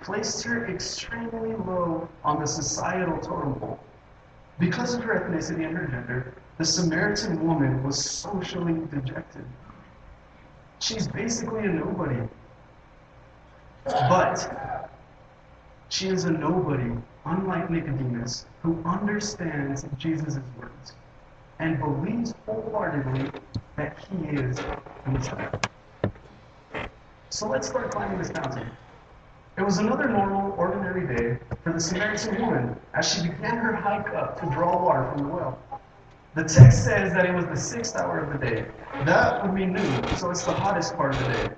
placed 0.00 0.42
her 0.44 0.66
extremely 0.66 1.54
low 1.54 2.08
on 2.24 2.40
the 2.40 2.46
societal 2.46 3.18
totem 3.18 3.54
pole. 3.54 3.80
Because 4.58 4.94
of 4.94 5.02
her 5.04 5.20
ethnicity 5.20 5.66
and 5.66 5.76
her 5.76 5.86
gender, 5.86 6.34
the 6.58 6.64
Samaritan 6.64 7.46
woman 7.46 7.82
was 7.82 8.02
socially 8.02 8.80
dejected. 8.90 9.44
She's 10.78 11.06
basically 11.08 11.60
a 11.60 11.68
nobody. 11.68 12.20
But 13.84 14.85
she 15.88 16.08
is 16.08 16.24
a 16.24 16.30
nobody, 16.30 16.90
unlike 17.24 17.70
Nicodemus, 17.70 18.46
who 18.62 18.82
understands 18.84 19.86
Jesus' 19.96 20.38
words 20.58 20.94
and 21.58 21.78
believes 21.78 22.34
wholeheartedly 22.44 23.30
that 23.76 23.96
he 23.98 24.28
is 24.36 24.56
the 24.56 25.10
Messiah. 25.10 25.58
So 27.30 27.48
let's 27.48 27.68
start 27.68 27.90
climbing 27.92 28.18
this 28.18 28.32
mountain. 28.32 28.70
It 29.56 29.62
was 29.62 29.78
another 29.78 30.08
normal, 30.08 30.54
ordinary 30.58 31.16
day 31.16 31.38
for 31.62 31.72
the 31.72 31.80
Samaritan 31.80 32.40
woman 32.42 32.76
as 32.94 33.14
she 33.14 33.22
began 33.22 33.56
her 33.56 33.74
hike 33.74 34.08
up 34.10 34.38
to 34.40 34.46
draw 34.50 34.82
water 34.84 35.10
from 35.12 35.24
the 35.24 35.28
well. 35.28 35.58
The 36.34 36.44
text 36.44 36.84
says 36.84 37.14
that 37.14 37.24
it 37.24 37.34
was 37.34 37.46
the 37.46 37.56
sixth 37.56 37.96
hour 37.96 38.18
of 38.18 38.38
the 38.38 38.46
day. 38.46 38.66
That 39.04 39.42
would 39.42 39.54
be 39.54 39.64
noon, 39.64 40.14
so 40.14 40.30
it's 40.30 40.42
the 40.44 40.52
hottest 40.52 40.94
part 40.96 41.12
of 41.12 41.18
the 41.20 41.32
day. 41.32 41.50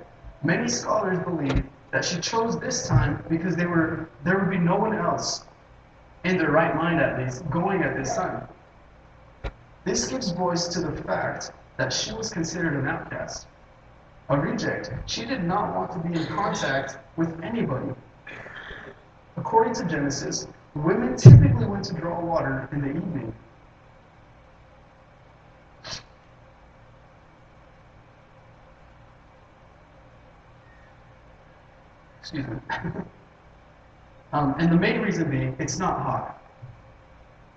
Many 0.44 0.68
scholars 0.68 1.18
believe 1.18 1.64
that 1.90 2.04
she 2.04 2.20
chose 2.20 2.58
this 2.58 2.86
time 2.86 3.24
because 3.28 3.56
they 3.56 3.66
were, 3.66 4.08
there 4.24 4.38
would 4.38 4.50
be 4.50 4.58
no 4.58 4.76
one 4.76 4.94
else, 4.94 5.44
in 6.24 6.36
their 6.36 6.50
right 6.50 6.74
mind 6.74 7.00
at 7.00 7.18
least, 7.18 7.48
going 7.50 7.82
at 7.82 7.96
this 7.96 8.14
time. 8.14 8.46
This 9.84 10.06
gives 10.08 10.30
voice 10.32 10.68
to 10.68 10.80
the 10.80 11.02
fact 11.02 11.52
that 11.76 11.92
she 11.92 12.12
was 12.12 12.30
considered 12.30 12.74
an 12.74 12.88
outcast 12.88 13.46
a 14.30 14.38
reject. 14.38 14.90
She 15.06 15.24
did 15.24 15.44
not 15.44 15.74
want 15.74 15.92
to 15.92 16.08
be 16.08 16.18
in 16.18 16.26
contact 16.26 16.98
with 17.16 17.42
anybody. 17.42 17.92
According 19.36 19.74
to 19.74 19.84
Genesis, 19.84 20.46
women 20.74 21.16
typically 21.16 21.64
went 21.64 21.84
to 21.86 21.94
draw 21.94 22.20
water 22.20 22.68
in 22.72 22.82
the 22.82 22.88
evening. 22.88 23.34
Excuse 32.28 32.46
me. 32.84 33.00
um, 34.34 34.54
and 34.58 34.70
the 34.70 34.76
main 34.76 35.00
reason 35.00 35.30
being, 35.30 35.56
it's 35.58 35.78
not 35.78 36.02
hot. 36.02 36.42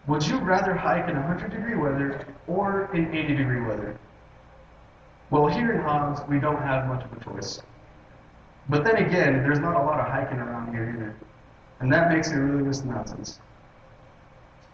Would 0.07 0.25
you 0.25 0.39
rather 0.39 0.73
hike 0.73 1.09
in 1.09 1.15
100 1.15 1.51
degree 1.51 1.75
weather 1.75 2.25
or 2.47 2.89
in 2.93 3.13
80 3.13 3.35
degree 3.35 3.59
weather? 3.59 3.99
Well, 5.29 5.47
here 5.47 5.73
in 5.73 5.81
Hobbs, 5.81 6.21
we 6.29 6.39
don't 6.39 6.61
have 6.61 6.87
much 6.87 7.03
of 7.03 7.11
a 7.11 7.23
choice. 7.23 7.61
But 8.69 8.85
then 8.85 8.95
again, 8.95 9.43
there's 9.43 9.59
not 9.59 9.75
a 9.75 9.83
lot 9.83 9.99
of 9.99 10.07
hiking 10.07 10.39
around 10.39 10.73
here 10.73 10.89
either. 10.95 11.15
And 11.81 11.91
that 11.91 12.09
makes 12.09 12.31
it 12.31 12.35
really 12.35 12.63
miss 12.63 12.79
the 12.79 12.87
mountains. 12.87 13.39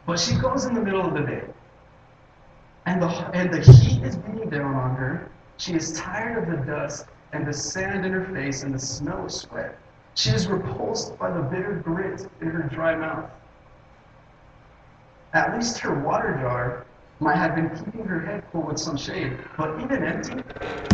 But 0.06 0.20
she 0.20 0.36
goes 0.36 0.66
in 0.66 0.76
the 0.76 0.82
middle 0.82 1.06
of 1.06 1.16
the 1.16 1.22
day. 1.22 1.44
And 2.86 3.02
the, 3.02 3.08
and 3.34 3.52
the 3.52 3.62
heat 3.62 4.04
is 4.04 4.16
beating 4.16 4.50
down 4.50 4.76
on 4.76 4.96
her. 4.96 5.32
She 5.58 5.74
is 5.74 5.92
tired 5.94 6.44
of 6.44 6.50
the 6.60 6.66
dust 6.72 7.08
and 7.34 7.48
the 7.48 7.54
sand 7.54 8.06
in 8.06 8.14
her 8.14 8.26
face 8.34 8.62
and 8.62 8.74
the 8.74 9.14
of 9.14 9.32
sweat. 9.32 9.76
She 10.18 10.32
is 10.32 10.48
repulsed 10.48 11.16
by 11.20 11.30
the 11.30 11.44
bitter 11.44 11.76
grit 11.76 12.28
in 12.42 12.48
her 12.48 12.64
dry 12.64 12.96
mouth. 12.96 13.30
At 15.34 15.56
least 15.56 15.78
her 15.82 15.94
water 15.94 16.36
jar 16.42 16.88
might 17.20 17.36
have 17.36 17.54
been 17.54 17.70
keeping 17.70 18.04
her 18.06 18.20
head 18.22 18.44
full 18.52 18.64
with 18.64 18.80
some 18.80 18.98
shade, 18.98 19.38
but 19.56 19.80
even 19.80 20.04
empty, 20.04 20.44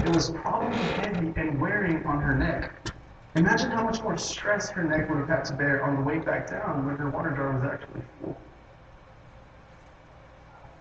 it 0.04 0.10
was 0.10 0.32
probably 0.32 0.84
heavy 1.02 1.32
and 1.38 1.62
wearing 1.62 2.06
on 2.06 2.20
her 2.20 2.36
neck. 2.36 2.74
Imagine 3.36 3.72
how 3.72 3.86
much 3.86 4.04
more 4.04 4.18
stress 4.18 4.70
her 4.72 4.84
neck 4.84 5.10
would 5.10 5.20
have 5.20 5.30
had 5.30 5.46
to 5.46 5.54
bear 5.54 5.86
on 5.86 5.96
the 5.96 6.02
way 6.02 6.20
back 6.20 6.50
down 6.50 6.86
when 6.86 6.98
her 6.98 7.10
water 7.10 7.32
jar 7.32 7.58
was 7.58 7.64
actually 7.64 8.02
full. 8.20 8.38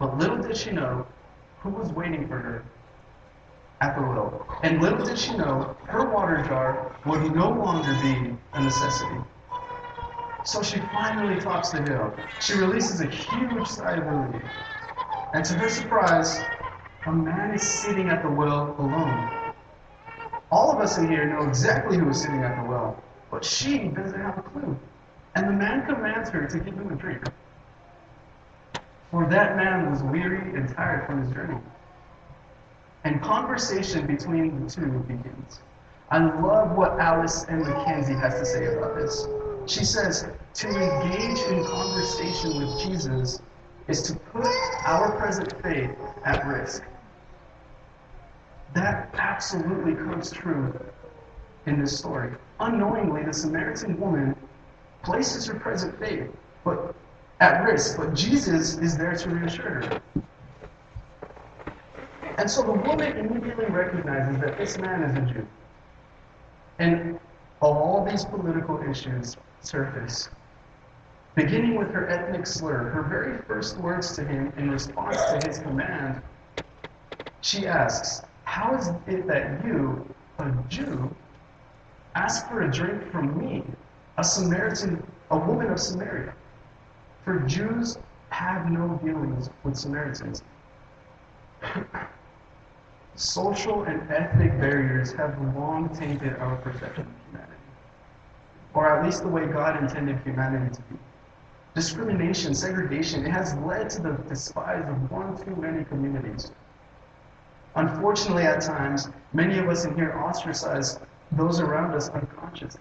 But 0.01 0.19
little 0.19 0.39
did 0.39 0.57
she 0.57 0.73
know 0.73 1.07
who 1.61 1.71
was 1.71 1.93
waiting 1.93 2.27
for 2.27 2.39
her 2.39 2.65
at 3.83 3.97
the 3.97 4.01
well. 4.01 4.47
And 4.62 4.81
little 4.81 5.05
did 5.05 5.19
she 5.19 5.37
know 5.37 5.77
her 5.87 6.09
water 6.09 6.43
jar 6.45 6.97
would 7.05 7.35
no 7.35 7.51
longer 7.51 7.93
be 8.01 8.33
a 8.53 8.62
necessity. 8.62 9.19
So 10.45 10.62
she 10.62 10.79
finally 10.93 11.41
tops 11.41 11.71
the 11.71 11.83
hill. 11.83 12.15
She 12.41 12.55
releases 12.55 13.01
a 13.01 13.09
huge 13.09 13.67
sigh 13.67 13.97
of 13.97 14.07
relief. 14.07 14.43
And 15.35 15.45
to 15.45 15.55
her 15.55 15.69
surprise, 15.69 16.41
a 17.07 17.12
man 17.12 17.55
is 17.55 17.62
sitting 17.62 18.09
at 18.09 18.23
the 18.23 18.31
well 18.31 18.77
alone. 18.79 19.53
All 20.53 20.71
of 20.71 20.79
us 20.79 20.99
in 20.99 21.09
here 21.09 21.27
know 21.27 21.49
exactly 21.49 21.99
who 21.99 22.09
is 22.11 22.23
sitting 22.23 22.45
at 22.45 22.62
the 22.62 22.69
well, 22.69 23.03
but 23.31 23.45
she 23.45 23.79
doesn't 23.89 24.21
have 24.21 24.39
a 24.39 24.43
clue. 24.43 24.79
And 25.35 25.49
the 25.49 25.53
man 25.53 25.87
commands 25.87 26.31
her 26.31 26.47
to 26.47 26.59
give 26.59 26.75
him 26.75 26.93
a 26.93 26.97
drink. 26.97 27.25
For 29.11 29.27
that 29.27 29.57
man 29.57 29.91
was 29.91 30.03
weary 30.03 30.57
and 30.57 30.69
tired 30.75 31.07
from 31.07 31.23
his 31.23 31.33
journey. 31.33 31.59
And 33.05 33.21
conversation 33.21 34.07
between 34.07 34.65
the 34.65 34.71
two 34.71 34.87
begins. 35.09 35.61
I 36.11 36.19
love 36.19 36.77
what 36.77 37.01
Alice 37.01 37.45
and 37.49 37.63
Mackenzie 37.63 38.15
has 38.15 38.35
to 38.39 38.47
say 38.47 38.67
about 38.67 38.95
this. 38.97 39.27
she 39.67 39.85
says, 39.85 40.27
to 40.55 40.69
engage 40.69 41.39
in 41.47 41.65
conversation 41.65 42.59
with 42.59 42.81
Jesus 42.81 43.41
is 43.89 44.03
to 44.03 44.15
put 44.15 44.47
our 44.87 45.17
present 45.19 45.53
faith 45.63 45.91
at 46.25 46.47
risk. 46.47 46.83
That 48.75 49.11
absolutely 49.15 49.95
comes 49.95 50.31
true 50.31 50.79
in 51.67 51.81
this 51.81 51.99
story. 51.99 52.33
Unknowingly, 52.61 53.25
the 53.25 53.33
Samaritan 53.33 53.99
woman 53.99 54.37
places 55.03 55.47
her 55.47 55.55
present 55.55 55.99
faith 55.99 56.31
but 56.65 56.95
at 57.41 57.65
risk, 57.65 57.97
but 57.97 58.15
Jesus 58.15 58.79
is 58.79 58.97
there 58.97 59.15
to 59.15 59.31
reassure 59.31 59.83
her. 59.83 60.03
And 62.39 62.51
so 62.51 62.62
the 62.62 62.73
woman 62.73 63.17
immediately 63.17 63.67
recognizes 63.67 64.41
that 64.41 64.57
this 64.59 64.79
man 64.79 65.03
is 65.03 65.17
a 65.17 65.33
Jew. 65.33 65.47
And 66.79 67.19
all 67.61 68.05
these 68.05 68.25
political 68.25 68.83
issues 68.83 69.37
surface. 69.61 70.29
Beginning 71.35 71.77
with 71.77 71.91
her 71.93 72.09
ethnic 72.09 72.47
slur, 72.47 72.91
her 72.91 73.03
very 73.03 73.39
first 73.47 73.79
words 73.79 74.15
to 74.17 74.25
him 74.25 74.53
in 74.57 74.71
response 74.71 75.17
to 75.17 75.47
his 75.47 75.59
command, 75.61 76.21
she 77.41 77.67
asks, 77.67 78.23
How 78.45 78.75
is 78.77 78.89
it 79.07 79.27
that 79.29 79.65
you, 79.65 80.07
a 80.39 80.51
Jew, 80.69 81.15
ask 82.15 82.49
for 82.49 82.62
a 82.62 82.71
drink 82.71 83.11
from 83.11 83.39
me, 83.39 83.62
a 84.19 84.25
Samaritan, 84.25 85.03
a 85.31 85.39
woman 85.39 85.71
of 85.71 85.81
Samaria? 85.81 86.35
For 87.25 87.41
Jews 87.41 87.99
have 88.31 88.71
no 88.71 89.01
dealings 89.03 89.49
with 89.65 89.77
Samaritans. 89.77 90.43
Social 93.14 93.83
and 93.85 94.11
ethnic 94.11 94.59
barriers 94.59 95.12
have 95.12 95.38
long 95.54 95.95
tainted 95.95 96.37
our 96.37 96.57
perception 96.57 97.02
of 97.02 97.31
humanity, 97.31 97.61
or 98.73 98.88
at 98.88 99.04
least 99.04 99.23
the 99.23 99.28
way 99.28 99.47
God 99.47 99.83
intended 99.83 100.19
humanity 100.25 100.75
to 100.75 100.83
be. 100.83 100.99
Discrimination, 101.75 102.54
segregation, 102.54 103.26
it 103.26 103.31
has 103.31 103.54
led 103.57 103.90
to 103.90 104.02
the 104.02 104.12
despise 104.28 104.88
of 104.88 105.11
one 105.11 105.37
too 105.45 105.54
many 105.57 105.85
communities. 105.85 106.52
Unfortunately, 107.75 108.45
at 108.45 108.61
times, 108.61 109.09
many 109.33 109.59
of 109.59 109.69
us 109.69 109.85
in 109.85 109.95
here 109.95 110.12
ostracize 110.19 110.99
those 111.33 111.61
around 111.61 111.95
us 111.95 112.11
unconsciously. 112.11 112.81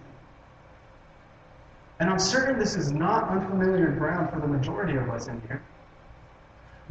And 1.99 2.09
I'm 2.09 2.19
certain 2.19 2.57
this 2.57 2.75
is 2.75 2.91
not 2.91 3.29
unfamiliar 3.29 3.91
ground 3.91 4.29
for 4.31 4.39
the 4.39 4.47
majority 4.47 4.95
of 4.95 5.09
us 5.09 5.27
in 5.27 5.39
here. 5.47 5.61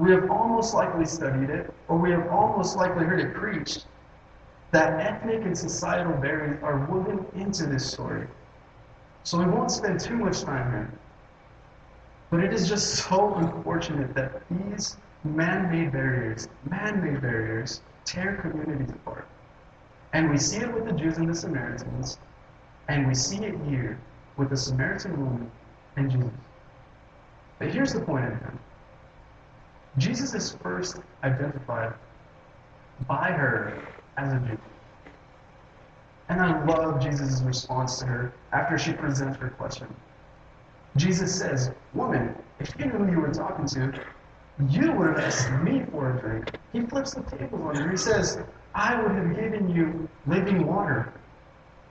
We 0.01 0.11
have 0.13 0.31
almost 0.31 0.73
likely 0.73 1.05
studied 1.05 1.51
it, 1.51 1.71
or 1.87 1.99
we 1.99 2.11
have 2.11 2.27
almost 2.29 2.75
likely 2.75 3.05
heard 3.05 3.21
it 3.21 3.35
preached, 3.35 3.85
that 4.71 4.99
ethnic 4.99 5.45
and 5.45 5.57
societal 5.57 6.15
barriers 6.15 6.59
are 6.63 6.87
woven 6.87 7.27
into 7.35 7.67
this 7.67 7.93
story. 7.93 8.27
So 9.25 9.37
we 9.37 9.45
won't 9.45 9.71
spend 9.71 10.01
too 10.01 10.17
much 10.17 10.41
time 10.41 10.71
here. 10.71 10.91
But 12.31 12.41
it 12.43 12.55
is 12.55 12.67
just 12.67 12.95
so 12.95 13.35
unfortunate 13.35 14.15
that 14.15 14.41
these 14.49 14.97
man 15.23 15.71
made 15.71 15.93
barriers, 15.93 16.49
man 16.71 17.05
made 17.05 17.21
barriers, 17.21 17.83
tear 18.07 18.37
communities 18.37 18.89
apart. 18.89 19.29
And 20.15 20.31
we 20.31 20.39
see 20.39 20.63
it 20.63 20.73
with 20.73 20.87
the 20.87 20.93
Jews 20.93 21.19
and 21.19 21.29
the 21.29 21.35
Samaritans, 21.35 22.17
and 22.89 23.07
we 23.07 23.15
see 23.15 23.45
it 23.45 23.55
here 23.69 23.99
with 24.39 24.49
the 24.49 24.57
Samaritan 24.57 25.21
woman 25.23 25.51
and 25.97 26.11
Jesus. 26.11 26.31
But 27.59 27.75
here's 27.75 27.93
the 27.93 28.01
point 28.01 28.25
at 28.25 28.41
hand 28.41 28.59
Jesus 29.99 30.35
is 30.35 30.57
first 30.63 30.99
identified 31.25 31.95
by 33.09 33.33
her 33.33 33.83
as 34.17 34.33
a 34.33 34.39
Jew. 34.41 34.59
And 36.29 36.41
I 36.41 36.65
love 36.65 37.03
Jesus' 37.03 37.43
response 37.43 37.99
to 37.99 38.07
her 38.07 38.33
after 38.53 38.79
she 38.79 38.93
presents 38.93 39.37
her 39.39 39.51
question. 39.51 39.89
Jesus 40.97 41.37
says, 41.37 41.73
Woman, 41.95 42.35
if 42.61 42.73
you 42.79 42.87
knew 42.87 42.93
who 42.93 43.11
you 43.11 43.21
were 43.21 43.33
talking 43.33 43.67
to, 43.67 43.93
you 44.69 44.93
would 44.93 45.09
have 45.09 45.19
asked 45.19 45.51
me 45.63 45.83
for 45.91 46.17
a 46.17 46.21
drink. 46.21 46.51
He 46.73 46.83
flips 46.83 47.15
the 47.15 47.23
tables 47.23 47.61
on 47.63 47.75
her. 47.75 47.91
He 47.91 47.97
says, 47.97 48.39
I 48.75 49.01
would 49.03 49.13
have 49.13 49.35
given 49.35 49.71
you 49.75 50.09
living 50.27 50.67
water. 50.67 51.13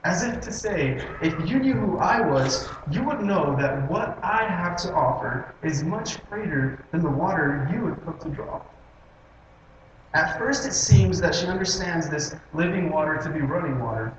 As 0.02 0.22
if 0.22 0.40
to 0.40 0.52
say, 0.52 1.06
if 1.20 1.34
you 1.48 1.58
knew 1.58 1.74
who 1.74 1.98
I 1.98 2.22
was, 2.22 2.68
you 2.90 3.02
would 3.04 3.20
know 3.20 3.54
that 3.58 3.90
what 3.90 4.18
I 4.22 4.48
have 4.48 4.76
to 4.78 4.94
offer 4.94 5.54
is 5.62 5.82
much 5.84 6.24
greater 6.30 6.82
than 6.90 7.02
the 7.02 7.10
water 7.10 7.68
you 7.70 7.82
would 7.82 8.02
come 8.04 8.18
to 8.20 8.28
draw. 8.30 8.62
At 10.14 10.38
first, 10.38 10.66
it 10.66 10.72
seems 10.72 11.20
that 11.20 11.34
she 11.34 11.46
understands 11.46 12.08
this 12.08 12.34
living 12.54 12.90
water 12.90 13.18
to 13.18 13.30
be 13.30 13.40
running 13.40 13.78
water. 13.78 14.14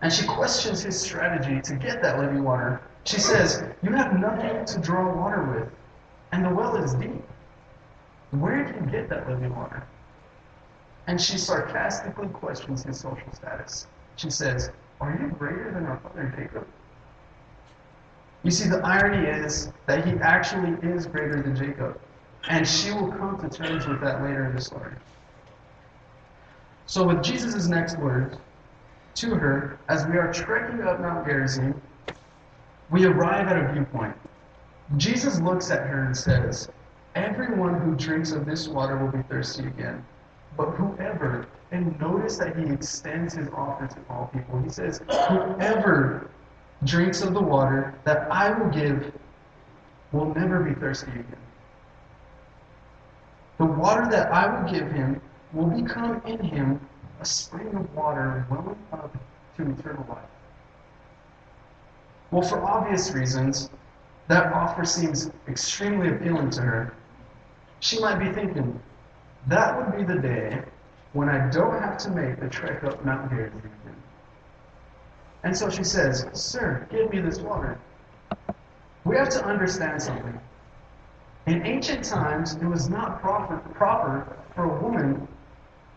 And 0.00 0.12
she 0.12 0.26
questions 0.26 0.82
his 0.82 0.98
strategy 0.98 1.60
to 1.60 1.74
get 1.76 2.02
that 2.02 2.18
living 2.18 2.42
water. 2.42 2.80
She 3.04 3.20
says, 3.20 3.62
You 3.82 3.92
have 3.92 4.18
nothing 4.18 4.64
to 4.64 4.80
draw 4.80 5.14
water 5.14 5.42
with, 5.44 5.70
and 6.32 6.44
the 6.44 6.48
well 6.48 6.76
is 6.76 6.94
deep. 6.94 7.22
Where 8.30 8.64
do 8.64 8.74
you 8.80 8.90
get 8.90 9.10
that 9.10 9.28
living 9.28 9.54
water? 9.54 9.86
And 11.06 11.20
she 11.20 11.36
sarcastically 11.36 12.28
questions 12.28 12.82
his 12.82 12.98
social 12.98 13.30
status. 13.32 13.86
She 14.16 14.30
says, 14.30 14.70
Are 15.00 15.10
you 15.20 15.28
greater 15.38 15.70
than 15.72 15.86
our 15.86 15.98
father 15.98 16.32
Jacob? 16.36 16.66
You 18.42 18.50
see, 18.50 18.68
the 18.68 18.78
irony 18.84 19.26
is 19.26 19.72
that 19.86 20.06
he 20.06 20.12
actually 20.20 20.76
is 20.88 21.06
greater 21.06 21.42
than 21.42 21.56
Jacob. 21.56 21.98
And 22.48 22.68
she 22.68 22.92
will 22.92 23.10
come 23.10 23.38
to 23.40 23.48
terms 23.48 23.86
with 23.86 24.00
that 24.02 24.22
later 24.22 24.44
in 24.44 24.54
the 24.54 24.60
story. 24.60 24.92
So, 26.86 27.04
with 27.04 27.22
Jesus' 27.22 27.66
next 27.68 27.98
words 27.98 28.36
to 29.14 29.34
her, 29.34 29.78
as 29.88 30.06
we 30.06 30.18
are 30.18 30.30
trekking 30.30 30.82
up 30.82 31.00
Mount 31.00 31.26
Gerizim, 31.26 31.80
we 32.90 33.06
arrive 33.06 33.48
at 33.48 33.56
a 33.56 33.72
viewpoint. 33.72 34.14
Jesus 34.98 35.40
looks 35.40 35.70
at 35.70 35.86
her 35.86 36.04
and 36.04 36.16
says, 36.16 36.68
Everyone 37.14 37.80
who 37.80 37.94
drinks 37.94 38.32
of 38.32 38.44
this 38.44 38.68
water 38.68 38.98
will 38.98 39.10
be 39.10 39.22
thirsty 39.22 39.66
again. 39.66 40.04
But 40.56 40.70
whoever, 40.70 41.46
and 41.72 41.98
notice 42.00 42.36
that 42.38 42.56
he 42.56 42.64
extends 42.72 43.34
his 43.34 43.48
offer 43.48 43.88
to 43.88 43.96
all 44.08 44.30
people. 44.32 44.60
He 44.62 44.70
says, 44.70 45.02
Whoever 45.28 46.30
drinks 46.84 47.22
of 47.22 47.34
the 47.34 47.42
water 47.42 47.94
that 48.04 48.30
I 48.30 48.50
will 48.52 48.70
give 48.70 49.12
will 50.12 50.32
never 50.34 50.60
be 50.60 50.74
thirsty 50.74 51.10
again. 51.10 51.36
The 53.58 53.64
water 53.66 54.06
that 54.10 54.32
I 54.32 54.46
will 54.46 54.70
give 54.70 54.90
him 54.92 55.20
will 55.52 55.66
become 55.66 56.20
in 56.26 56.38
him 56.38 56.80
a 57.20 57.24
spring 57.24 57.74
of 57.74 57.92
water 57.94 58.46
welling 58.50 58.76
up 58.92 59.16
to 59.56 59.70
eternal 59.70 60.04
life. 60.08 60.18
Well, 62.30 62.42
for 62.42 62.62
obvious 62.62 63.12
reasons, 63.12 63.70
that 64.28 64.52
offer 64.52 64.84
seems 64.84 65.30
extremely 65.48 66.08
appealing 66.08 66.50
to 66.50 66.62
her. 66.62 66.94
She 67.80 68.00
might 68.00 68.18
be 68.18 68.32
thinking, 68.32 68.80
that 69.46 69.76
would 69.76 69.96
be 69.96 70.04
the 70.04 70.20
day 70.20 70.62
when 71.12 71.28
I 71.28 71.48
don't 71.50 71.80
have 71.80 71.96
to 71.98 72.10
make 72.10 72.40
the 72.40 72.48
trek 72.48 72.82
up 72.84 73.04
Mount 73.04 73.30
Gerizim 73.30 73.58
again. 73.58 74.02
And 75.44 75.56
so 75.56 75.68
she 75.70 75.84
says, 75.84 76.26
Sir, 76.32 76.88
give 76.90 77.10
me 77.10 77.20
this 77.20 77.38
water. 77.38 77.78
We 79.04 79.16
have 79.16 79.28
to 79.30 79.44
understand 79.44 80.02
something. 80.02 80.40
In 81.46 81.66
ancient 81.66 82.04
times, 82.04 82.54
it 82.54 82.64
was 82.64 82.88
not 82.88 83.20
proper, 83.20 83.58
proper 83.74 84.36
for 84.54 84.64
a 84.64 84.82
woman 84.82 85.28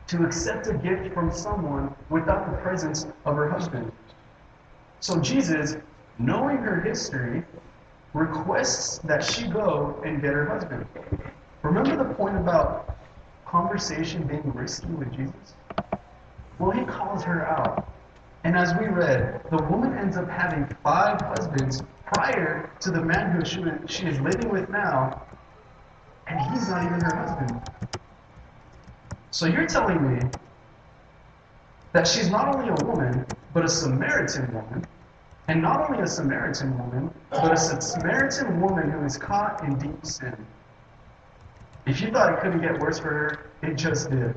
to 0.08 0.26
accept 0.26 0.68
a 0.68 0.74
gift 0.74 1.14
from 1.14 1.32
someone 1.32 1.96
without 2.10 2.52
the 2.52 2.58
presence 2.58 3.08
of 3.26 3.36
her 3.36 3.50
husband. 3.50 3.92
So 5.00 5.20
Jesus, 5.20 5.78
knowing 6.20 6.58
her 6.58 6.82
history, 6.82 7.44
requests 8.14 9.00
that 9.00 9.24
she 9.24 9.48
go 9.48 10.02
and 10.06 10.22
get 10.22 10.34
her 10.34 10.46
husband. 10.46 10.86
Remember 11.62 11.96
the 11.96 12.14
point 12.16 12.36
about 12.36 12.97
conversation 13.50 14.24
being 14.24 14.52
risky 14.54 14.88
with 14.88 15.12
Jesus? 15.12 15.56
Well, 16.60 16.72
he 16.72 16.84
calls 16.86 17.24
her 17.24 17.48
out. 17.48 17.88
And 18.44 18.58
as 18.58 18.74
we 18.80 18.88
read, 18.88 19.42
the 19.50 19.58
woman 19.64 19.98
ends 19.98 20.18
up 20.18 20.30
having 20.30 20.68
five 20.84 21.20
husbands 21.22 21.82
prior 22.14 22.72
to 22.82 22.92
the 22.92 23.02
man 23.02 23.32
who 23.32 23.46
she, 23.46 23.64
she 23.88 24.06
is 24.06 24.20
living 24.20 24.50
with 24.50 24.70
now, 24.70 25.22
and 26.28 26.40
he's 26.52 26.70
not 26.70 26.84
even 26.84 27.00
her 27.02 27.16
husband. 27.16 27.62
So 29.32 29.46
you're 29.46 29.68
telling 29.68 30.16
me 30.16 30.20
that 31.94 32.08
she's 32.08 32.30
not 32.30 32.56
only 32.56 32.70
a 32.70 32.86
woman, 32.86 33.26
but 33.54 33.64
a 33.66 33.70
Samaritan 33.70 34.54
woman, 34.54 34.86
and 35.48 35.62
not 35.62 35.90
only 35.90 36.04
a 36.04 36.08
Samaritan 36.08 36.78
woman, 36.78 37.14
but 37.30 37.54
a 37.54 37.58
Samaritan 37.58 38.60
woman 38.62 38.90
who 38.92 39.04
is 39.06 39.18
caught 39.18 39.64
in 39.64 39.78
deep 39.78 40.06
sin. 40.06 40.36
If 41.88 42.02
you 42.02 42.12
thought 42.12 42.34
it 42.34 42.42
couldn't 42.42 42.62
get 42.62 42.78
worse 42.80 43.00
for 43.00 43.10
her, 43.10 43.50
it 43.62 43.76
just 43.76 44.10
did. 44.12 44.36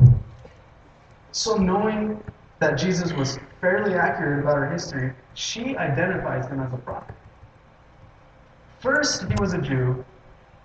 So, 1.32 1.56
knowing 1.56 2.22
that 2.60 2.78
Jesus 2.78 3.12
was 3.12 3.40
fairly 3.60 3.94
accurate 3.94 4.44
about 4.44 4.56
her 4.56 4.70
history, 4.70 5.12
she 5.34 5.76
identifies 5.76 6.46
him 6.46 6.60
as 6.60 6.72
a 6.72 6.76
prophet. 6.76 7.14
First, 8.78 9.22
he 9.22 9.34
was 9.40 9.52
a 9.52 9.58
Jew, 9.58 10.04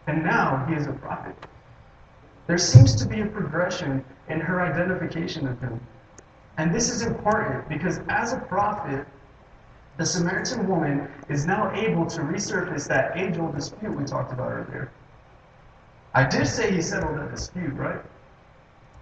and 0.06 0.24
now 0.24 0.64
he 0.70 0.76
is 0.76 0.86
a 0.86 0.94
prophet. 0.94 1.36
There 2.46 2.60
seems 2.60 2.94
to 2.96 3.08
be 3.08 3.22
a 3.22 3.26
progression 3.26 4.06
in 4.30 4.40
her 4.40 4.62
identification 4.62 5.48
of 5.48 5.60
him. 5.60 5.80
And 6.58 6.74
this 6.74 6.90
is 6.90 7.02
important 7.02 7.68
because 7.68 8.00
as 8.10 8.34
a 8.34 8.38
prophet, 8.38 9.08
the 9.98 10.06
Samaritan 10.06 10.68
woman 10.68 11.10
is 11.30 11.48
now 11.48 11.72
able 11.74 12.06
to 12.06 12.22
resurface 12.22 12.88
that 12.88 13.18
age 13.18 13.38
old 13.40 13.56
dispute 13.56 13.96
we 13.96 14.04
talked 14.04 14.32
about 14.32 14.52
earlier. 14.52 14.92
I 16.16 16.26
did 16.26 16.48
say 16.48 16.72
he 16.72 16.82
settled 16.82 17.18
that 17.18 17.30
dispute, 17.30 17.74
right? 17.74 18.00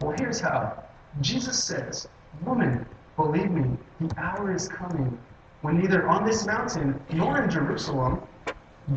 Well, 0.01 0.15
here's 0.17 0.39
how. 0.39 0.83
Jesus 1.21 1.63
says, 1.63 2.07
Woman, 2.43 2.87
believe 3.15 3.51
me, 3.51 3.77
the 4.01 4.11
hour 4.19 4.51
is 4.51 4.67
coming 4.67 5.15
when 5.61 5.77
neither 5.77 6.07
on 6.07 6.25
this 6.25 6.47
mountain 6.47 6.99
nor 7.13 7.43
in 7.43 7.51
Jerusalem 7.51 8.19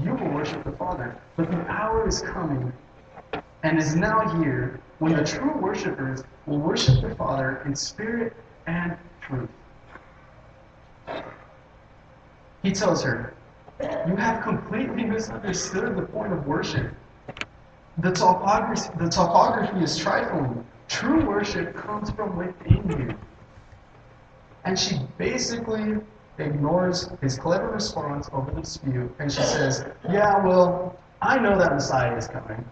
you 0.03 0.15
will 0.15 0.31
worship 0.31 0.65
the 0.65 0.73
Father. 0.73 1.15
But 1.37 1.51
the 1.51 1.61
hour 1.71 2.09
is 2.09 2.23
coming 2.23 2.73
and 3.63 3.79
is 3.79 3.95
now 3.95 4.41
here 4.41 4.81
when 4.99 5.15
the 5.15 5.23
true 5.23 5.55
worshippers 5.59 6.25
will 6.47 6.59
worship 6.59 7.03
the 7.03 7.15
Father 7.17 7.63
in 7.67 7.77
spirit 7.77 8.35
and 8.67 8.97
truth. 9.21 9.51
He 12.63 12.73
tells 12.73 13.03
her, 13.03 13.35
You 14.09 14.17
have 14.17 14.43
completely 14.43 15.05
misunderstood 15.05 15.97
the 15.97 16.03
point 16.03 16.33
of 16.33 16.47
worship. 16.47 16.95
The 17.99 18.11
topography, 18.13 18.91
the 18.99 19.09
topography 19.09 19.83
is 19.83 19.97
trifling. 19.97 20.65
True 20.89 21.27
worship 21.27 21.75
comes 21.75 22.11
from 22.11 22.37
within 22.37 22.89
you. 22.91 23.19
And 24.65 24.79
she 24.79 25.01
basically 25.17 25.97
ignores 26.39 27.09
his 27.21 27.39
clever 27.39 27.69
response 27.69 28.29
over 28.33 28.51
the 28.51 28.61
dispute, 28.61 29.15
and 29.19 29.33
she 29.33 29.43
says, 29.43 29.87
Yeah, 30.11 30.45
well, 30.45 30.99
I 31.23 31.39
know 31.39 31.59
that 31.59 31.73
Messiah 31.73 32.17
is 32.17 32.29
coming. 32.29 32.65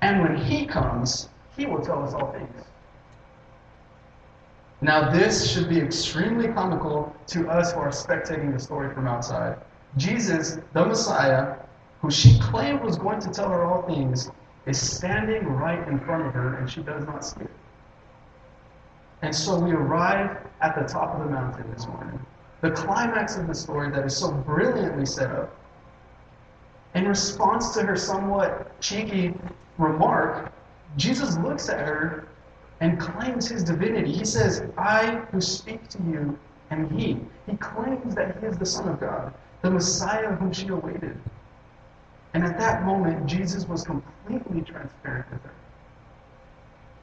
And 0.00 0.22
when 0.22 0.36
he 0.36 0.66
comes, 0.66 1.28
he 1.56 1.66
will 1.66 1.80
tell 1.80 2.02
us 2.02 2.14
all 2.14 2.32
things. 2.32 2.64
Now, 4.80 5.10
this 5.10 5.48
should 5.50 5.68
be 5.68 5.78
extremely 5.78 6.48
comical 6.48 7.14
to 7.28 7.48
us 7.48 7.72
who 7.72 7.78
are 7.78 7.90
spectating 7.90 8.52
the 8.52 8.58
story 8.58 8.92
from 8.92 9.06
outside. 9.06 9.58
Jesus, 9.96 10.58
the 10.72 10.84
Messiah, 10.84 11.56
who 12.02 12.10
she 12.10 12.38
claimed 12.42 12.82
was 12.82 12.98
going 12.98 13.20
to 13.20 13.30
tell 13.30 13.48
her 13.48 13.64
all 13.64 13.82
things, 13.82 14.30
is 14.66 14.78
standing 14.78 15.46
right 15.46 15.86
in 15.88 15.98
front 16.00 16.26
of 16.26 16.34
her, 16.34 16.56
and 16.56 16.70
she 16.70 16.82
does 16.82 17.04
not 17.06 17.24
see 17.24 17.40
it. 17.40 17.50
And 19.22 19.34
so 19.34 19.58
we 19.58 19.72
arrive 19.72 20.36
at 20.60 20.74
the 20.74 20.82
top 20.82 21.14
of 21.14 21.24
the 21.24 21.30
mountain 21.30 21.70
this 21.72 21.86
morning. 21.86 22.18
The 22.60 22.70
climax 22.70 23.36
of 23.36 23.48
the 23.48 23.54
story 23.54 23.90
that 23.90 24.04
is 24.04 24.16
so 24.16 24.30
brilliantly 24.32 25.06
set 25.06 25.30
up. 25.30 25.56
In 26.94 27.08
response 27.08 27.72
to 27.74 27.82
her 27.82 27.96
somewhat 27.96 28.80
cheeky 28.80 29.34
remark, 29.78 30.52
Jesus 30.96 31.38
looks 31.38 31.68
at 31.68 31.80
her 31.80 32.28
and 32.80 33.00
claims 33.00 33.48
his 33.48 33.64
divinity. 33.64 34.12
He 34.12 34.24
says, 34.24 34.64
I 34.76 35.22
who 35.30 35.40
speak 35.40 35.88
to 35.88 35.98
you 35.98 36.38
am 36.70 36.90
he. 36.90 37.18
He 37.48 37.56
claims 37.56 38.14
that 38.14 38.38
he 38.40 38.46
is 38.46 38.58
the 38.58 38.66
Son 38.66 38.88
of 38.88 39.00
God, 39.00 39.32
the 39.62 39.70
Messiah 39.70 40.34
whom 40.34 40.52
she 40.52 40.68
awaited. 40.68 41.16
And 42.34 42.44
at 42.44 42.58
that 42.58 42.84
moment, 42.84 43.26
Jesus 43.26 43.68
was 43.68 43.82
completely 43.82 44.62
transparent 44.62 45.30
with 45.30 45.42
her. 45.42 45.54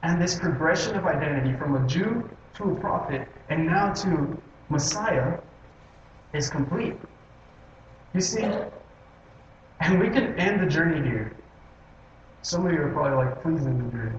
And 0.02 0.20
this 0.20 0.38
progression 0.38 0.96
of 0.96 1.06
identity 1.06 1.56
from 1.56 1.76
a 1.76 1.86
Jew 1.86 2.28
to 2.54 2.64
a 2.64 2.74
prophet 2.76 3.28
and 3.48 3.66
now 3.66 3.92
to 3.92 4.40
Messiah 4.68 5.38
is 6.32 6.48
complete. 6.48 6.96
You 8.14 8.20
see, 8.20 8.48
and 9.80 10.00
we 10.00 10.08
can 10.08 10.38
end 10.38 10.62
the 10.62 10.66
journey 10.66 11.06
here. 11.08 11.36
Some 12.42 12.66
of 12.66 12.72
you 12.72 12.80
are 12.80 12.90
probably 12.90 13.24
like, 13.24 13.42
please 13.42 13.66
end 13.66 13.86
the 13.86 13.96
journey. 13.96 14.18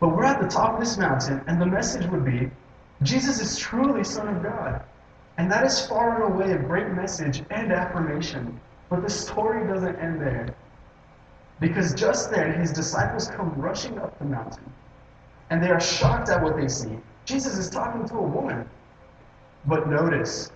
But 0.00 0.08
we're 0.08 0.24
at 0.24 0.40
the 0.40 0.48
top 0.48 0.74
of 0.74 0.80
this 0.80 0.98
mountain, 0.98 1.42
and 1.46 1.60
the 1.60 1.66
message 1.66 2.06
would 2.10 2.24
be 2.24 2.50
Jesus 3.02 3.40
is 3.40 3.58
truly 3.58 4.04
Son 4.04 4.28
of 4.28 4.42
God. 4.42 4.82
And 5.36 5.50
that 5.50 5.64
is 5.64 5.86
far 5.86 6.22
and 6.22 6.34
away 6.34 6.52
a 6.52 6.58
great 6.58 6.88
message 6.90 7.42
and 7.50 7.72
affirmation. 7.72 8.60
But 8.88 9.02
the 9.02 9.10
story 9.10 9.66
doesn't 9.66 9.96
end 9.96 10.20
there. 10.20 10.54
Because 11.60 11.94
just 11.94 12.30
then, 12.30 12.58
his 12.60 12.72
disciples 12.72 13.28
come 13.28 13.54
rushing 13.56 13.98
up 13.98 14.18
the 14.18 14.24
mountain, 14.24 14.70
and 15.50 15.62
they 15.62 15.70
are 15.70 15.80
shocked 15.80 16.28
at 16.28 16.42
what 16.42 16.56
they 16.56 16.68
see. 16.68 16.98
Jesus 17.24 17.56
is 17.56 17.70
talking 17.70 18.06
to 18.08 18.16
a 18.16 18.22
woman. 18.22 18.68
But 19.66 19.88
notice, 19.88 20.50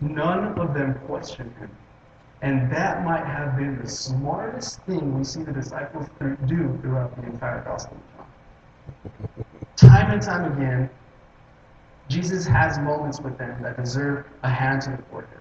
none 0.00 0.58
of 0.58 0.74
them 0.74 0.94
question 1.06 1.54
him. 1.58 1.70
And 2.42 2.70
that 2.72 3.04
might 3.04 3.24
have 3.24 3.56
been 3.56 3.80
the 3.80 3.88
smartest 3.88 4.80
thing 4.82 5.16
we 5.16 5.24
see 5.24 5.42
the 5.42 5.52
disciples 5.52 6.06
do 6.46 6.78
throughout 6.80 7.14
the 7.16 7.26
entire 7.26 7.62
Gospel 7.62 7.96
of 7.96 8.16
John. 8.16 9.44
Time 9.76 10.10
and 10.10 10.22
time 10.22 10.52
again, 10.52 10.90
Jesus 12.08 12.46
has 12.46 12.78
moments 12.78 13.20
with 13.20 13.38
them 13.38 13.62
that 13.62 13.76
deserve 13.76 14.26
a 14.42 14.50
hand 14.50 14.82
to 14.82 14.90
the 14.90 15.02
forehead. 15.10 15.39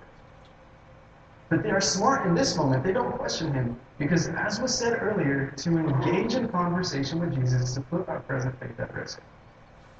But 1.49 1.63
they 1.63 1.71
are 1.71 1.81
smart 1.81 2.27
in 2.27 2.35
this 2.35 2.55
moment. 2.55 2.83
They 2.83 2.93
don't 2.93 3.17
question 3.17 3.53
him. 3.53 3.79
Because, 3.97 4.27
as 4.27 4.61
was 4.61 4.73
said 4.73 4.93
earlier, 5.01 5.51
to 5.57 5.77
engage 5.77 6.35
in 6.35 6.47
conversation 6.49 7.19
with 7.19 7.33
Jesus 7.33 7.69
is 7.69 7.73
to 7.75 7.81
put 7.81 8.07
our 8.07 8.19
present 8.21 8.57
faith 8.59 8.79
at 8.79 8.93
risk. 8.93 9.19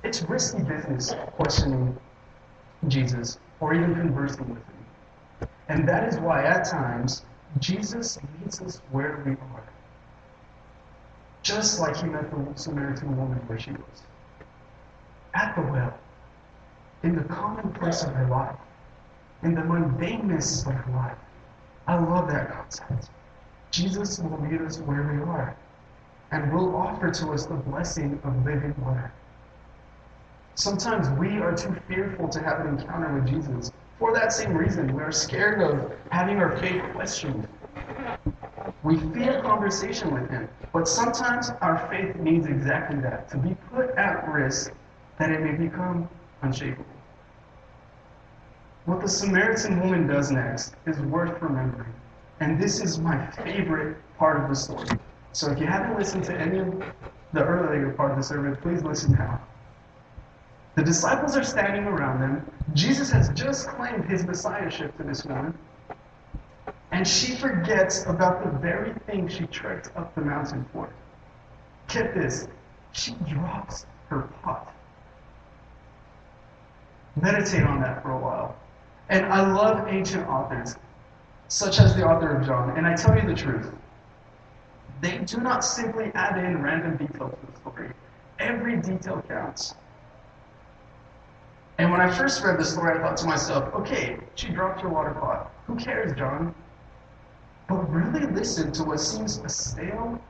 It's 0.04 0.22
risky 0.24 0.62
business 0.64 1.14
questioning 1.36 1.98
Jesus 2.88 3.40
or 3.60 3.74
even 3.74 3.96
conversing 3.96 4.48
with 4.48 4.64
him. 4.64 5.50
And 5.68 5.88
that 5.90 6.08
is 6.08 6.18
why, 6.20 6.44
at 6.44 6.66
times, 6.66 7.26
Jesus 7.60 8.20
meets 8.40 8.62
us 8.62 8.82
where 8.92 9.22
we 9.26 9.32
are. 9.32 9.64
Just 11.42 11.80
like 11.80 11.98
he 11.98 12.06
met 12.06 12.30
the 12.32 12.46
Samaritan 12.56 13.18
woman 13.18 13.40
where 13.48 13.60
she 13.60 13.72
was 13.72 14.04
at 15.34 15.56
the 15.56 15.62
well, 15.62 15.94
in 17.04 17.16
the 17.16 17.24
commonplace 17.24 18.04
of 18.04 18.14
her 18.14 18.28
life, 18.28 18.56
in 19.44 19.54
the 19.54 19.62
mundaneness 19.62 20.66
of 20.66 20.74
her 20.74 20.92
life. 20.92 21.18
I 21.90 21.98
love 21.98 22.28
that 22.28 22.52
concept. 22.52 23.10
Jesus 23.72 24.20
will 24.20 24.40
meet 24.40 24.62
us 24.62 24.78
where 24.78 25.02
we 25.12 25.24
are 25.24 25.58
and 26.30 26.54
will 26.54 26.76
offer 26.76 27.10
to 27.10 27.32
us 27.32 27.48
the 27.48 27.56
blessing 27.56 28.22
of 28.24 28.46
living 28.46 28.76
water. 28.86 29.12
Sometimes 30.54 31.10
we 31.18 31.40
are 31.40 31.56
too 31.56 31.76
fearful 31.88 32.30
to 32.30 32.44
have 32.44 32.60
an 32.60 32.78
encounter 32.78 33.12
with 33.16 33.28
Jesus. 33.28 33.72
For 33.98 34.14
that 34.14 34.32
same 34.32 34.56
reason, 34.56 34.96
we 34.96 35.02
are 35.02 35.12
scared 35.12 35.64
of 35.64 35.92
having 36.12 36.38
our 36.38 36.56
faith 36.60 36.84
questioned. 36.94 37.48
We 38.84 39.00
fear 39.12 39.42
conversation 39.42 40.14
with 40.14 40.30
Him. 40.30 40.48
But 40.72 40.88
sometimes 40.88 41.50
our 41.62 41.88
faith 41.90 42.16
needs 42.18 42.46
exactly 42.46 43.00
that 43.02 43.30
to 43.30 43.38
be 43.40 43.58
put 43.74 43.90
at 43.98 44.32
risk 44.32 44.74
that 45.18 45.32
it 45.32 45.42
may 45.42 45.54
become 45.54 46.08
unshakable. 46.44 46.86
What 48.90 49.02
the 49.02 49.08
Samaritan 49.08 49.80
woman 49.82 50.08
does 50.08 50.32
next 50.32 50.74
is 50.88 50.98
worth 50.98 51.40
remembering. 51.44 51.94
And 52.40 52.60
this 52.60 52.82
is 52.82 52.98
my 52.98 53.24
favorite 53.28 53.98
part 54.18 54.42
of 54.42 54.50
the 54.50 54.56
story. 54.56 54.88
So 55.32 55.52
if 55.52 55.60
you 55.60 55.68
haven't 55.68 55.96
listened 55.96 56.24
to 56.24 56.34
any 56.34 56.58
of 56.58 56.84
the 57.32 57.46
earlier 57.46 57.92
part 57.92 58.10
of 58.10 58.18
the 58.18 58.24
sermon, 58.24 58.56
please 58.56 58.82
listen 58.82 59.12
now. 59.12 59.44
The 60.74 60.82
disciples 60.82 61.38
are 61.38 61.44
standing 61.44 61.84
around 61.84 62.20
them. 62.20 62.52
Jesus 62.74 63.12
has 63.12 63.30
just 63.36 63.68
claimed 63.68 64.06
his 64.06 64.26
messiahship 64.26 64.98
to 64.98 65.04
this 65.04 65.24
woman. 65.24 65.56
And 66.92 67.08
she 67.08 67.36
forgets 67.36 68.08
about 68.08 68.44
the 68.44 68.58
very 68.58 68.96
thing 69.06 69.28
she 69.28 69.46
trekked 69.46 69.96
up 69.96 70.16
the 70.16 70.22
mountain 70.22 70.66
for. 70.74 70.90
Get 71.90 72.16
this. 72.16 72.48
She 72.94 73.14
drops 73.28 73.86
her 74.08 74.24
pot. 74.42 74.74
Meditate 77.22 77.66
on 77.66 77.82
that 77.82 78.02
for 78.02 78.14
a 78.14 78.18
while. 78.18 78.56
And 79.10 79.26
I 79.26 79.52
love 79.52 79.88
ancient 79.88 80.28
authors, 80.28 80.76
such 81.48 81.80
as 81.80 81.96
the 81.96 82.06
author 82.08 82.36
of 82.36 82.46
John, 82.46 82.78
and 82.78 82.86
I 82.86 82.96
tell 82.96 83.16
you 83.16 83.28
the 83.28 83.34
truth. 83.34 83.72
They 85.02 85.18
do 85.20 85.38
not 85.38 85.64
simply 85.64 86.12
add 86.14 86.38
in 86.38 86.62
random 86.62 86.98
details 86.98 87.34
to 87.34 87.52
the 87.52 87.60
story. 87.60 87.90
Every 88.40 88.78
detail 88.78 89.24
counts. 89.28 89.74
And 91.80 91.90
when 91.92 92.02
I 92.02 92.12
first 92.12 92.44
read 92.44 92.60
the 92.60 92.66
story, 92.66 93.00
I 93.00 93.02
thought 93.02 93.18
to 93.18 93.26
myself, 93.26 93.74
okay, 93.74 94.18
she 94.36 94.50
dropped 94.50 94.82
her 94.82 94.90
water 94.90 95.14
pot. 95.14 95.52
Who 95.66 95.76
cares, 95.76 96.16
John? 96.18 96.54
But 97.68 97.90
really 97.90 98.28
listen 98.28 98.72
to 98.74 98.84
what 98.84 99.00
seems 99.00 99.38
a 99.38 99.50
stale 99.50 100.22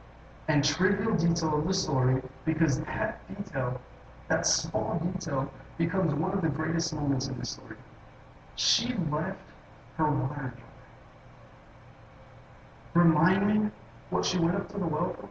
and 0.48 0.64
trivial 0.64 1.16
detail 1.16 1.58
of 1.58 1.68
the 1.68 1.74
story 1.74 2.22
because 2.46 2.82
that 2.82 3.20
detail, 3.28 3.82
that 4.28 4.46
small 4.46 5.00
detail, 5.14 5.52
becomes 5.78 6.14
one 6.14 6.34
of 6.34 6.42
the 6.42 6.50
greatest 6.50 6.94
moments 6.94 7.28
in 7.28 7.38
the 7.40 7.46
story. 7.46 7.76
She 8.60 8.94
left 9.10 9.40
her 9.96 10.12
water 10.12 10.54
jar. 10.58 10.68
Remind 12.94 13.48
me 13.48 13.70
what 14.10 14.26
she 14.26 14.38
went 14.38 14.58
up 14.58 14.68
to 14.74 14.78
the 14.78 14.86
well 14.86 15.16
for? 15.18 15.30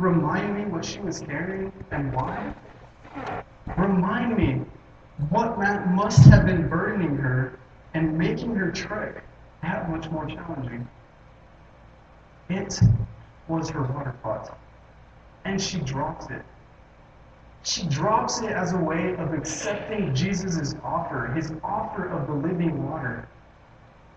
Remind 0.00 0.56
me 0.56 0.64
what 0.66 0.84
she 0.84 1.00
was 1.00 1.18
carrying 1.18 1.72
and 1.90 2.12
why? 2.12 2.54
Remind 3.76 4.36
me 4.36 4.62
what 5.28 5.58
that 5.58 5.90
must 5.90 6.24
have 6.26 6.46
been 6.46 6.68
burdening 6.68 7.16
her 7.16 7.58
and 7.94 8.16
making 8.16 8.54
her 8.54 8.70
trek 8.70 9.24
that 9.60 9.90
much 9.90 10.08
more 10.12 10.26
challenging. 10.26 10.86
It 12.48 12.78
was 13.48 13.68
her 13.70 13.82
water 13.82 14.14
pot, 14.22 14.56
and 15.44 15.60
she 15.60 15.80
dropped 15.80 16.30
it. 16.30 16.44
She 17.64 17.86
drops 17.88 18.42
it 18.42 18.50
as 18.50 18.72
a 18.72 18.78
way 18.78 19.16
of 19.16 19.32
accepting 19.32 20.14
Jesus' 20.14 20.74
offer, 20.84 21.28
his 21.34 21.54
offer 21.64 22.06
of 22.08 22.26
the 22.26 22.34
living 22.34 22.86
water, 22.86 23.26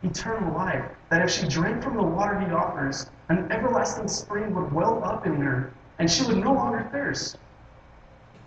eternal 0.04 0.54
life. 0.54 0.84
That 1.10 1.22
if 1.22 1.32
she 1.32 1.48
drank 1.48 1.82
from 1.82 1.96
the 1.96 2.04
water 2.04 2.38
he 2.42 2.52
offers, 2.52 3.10
an 3.30 3.50
everlasting 3.50 4.10
spring 4.10 4.54
would 4.54 4.74
well 4.74 5.02
up 5.04 5.26
in 5.26 5.38
her, 5.38 5.72
and 5.98 6.12
she 6.12 6.26
would 6.28 6.38
no 6.38 6.52
longer 6.52 6.90
thirst. 6.92 7.38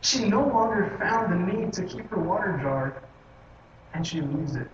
She 0.02 0.28
no 0.28 0.46
longer 0.46 0.94
found 0.98 1.32
the 1.32 1.52
need 1.52 1.72
to 1.74 1.84
keep 1.84 2.10
her 2.10 2.18
water 2.18 2.58
jar, 2.62 3.02
and 3.94 4.06
she 4.06 4.20
leaves 4.20 4.54
it 4.54 4.70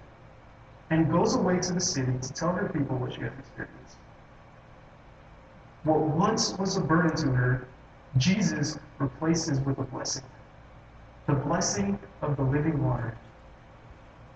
and 0.91 1.11
goes 1.11 1.37
away 1.37 1.61
to 1.61 1.73
the 1.73 1.81
city 1.81 2.19
to 2.21 2.33
tell 2.33 2.53
her 2.53 2.69
people 2.69 2.97
what 2.97 3.13
she 3.13 3.21
has 3.21 3.33
experienced. 3.39 3.97
What 5.85 6.01
once 6.01 6.59
was 6.59 6.77
a 6.77 6.81
burden 6.81 7.17
to 7.17 7.29
her, 7.31 7.69
Jesus 8.17 8.79
replaces 8.99 9.61
with 9.61 9.79
a 9.79 9.83
blessing 9.83 10.25
the 11.27 11.35
blessing 11.35 11.99
of 12.23 12.37
the 12.37 12.43
living 12.43 12.83
water. 12.85 13.17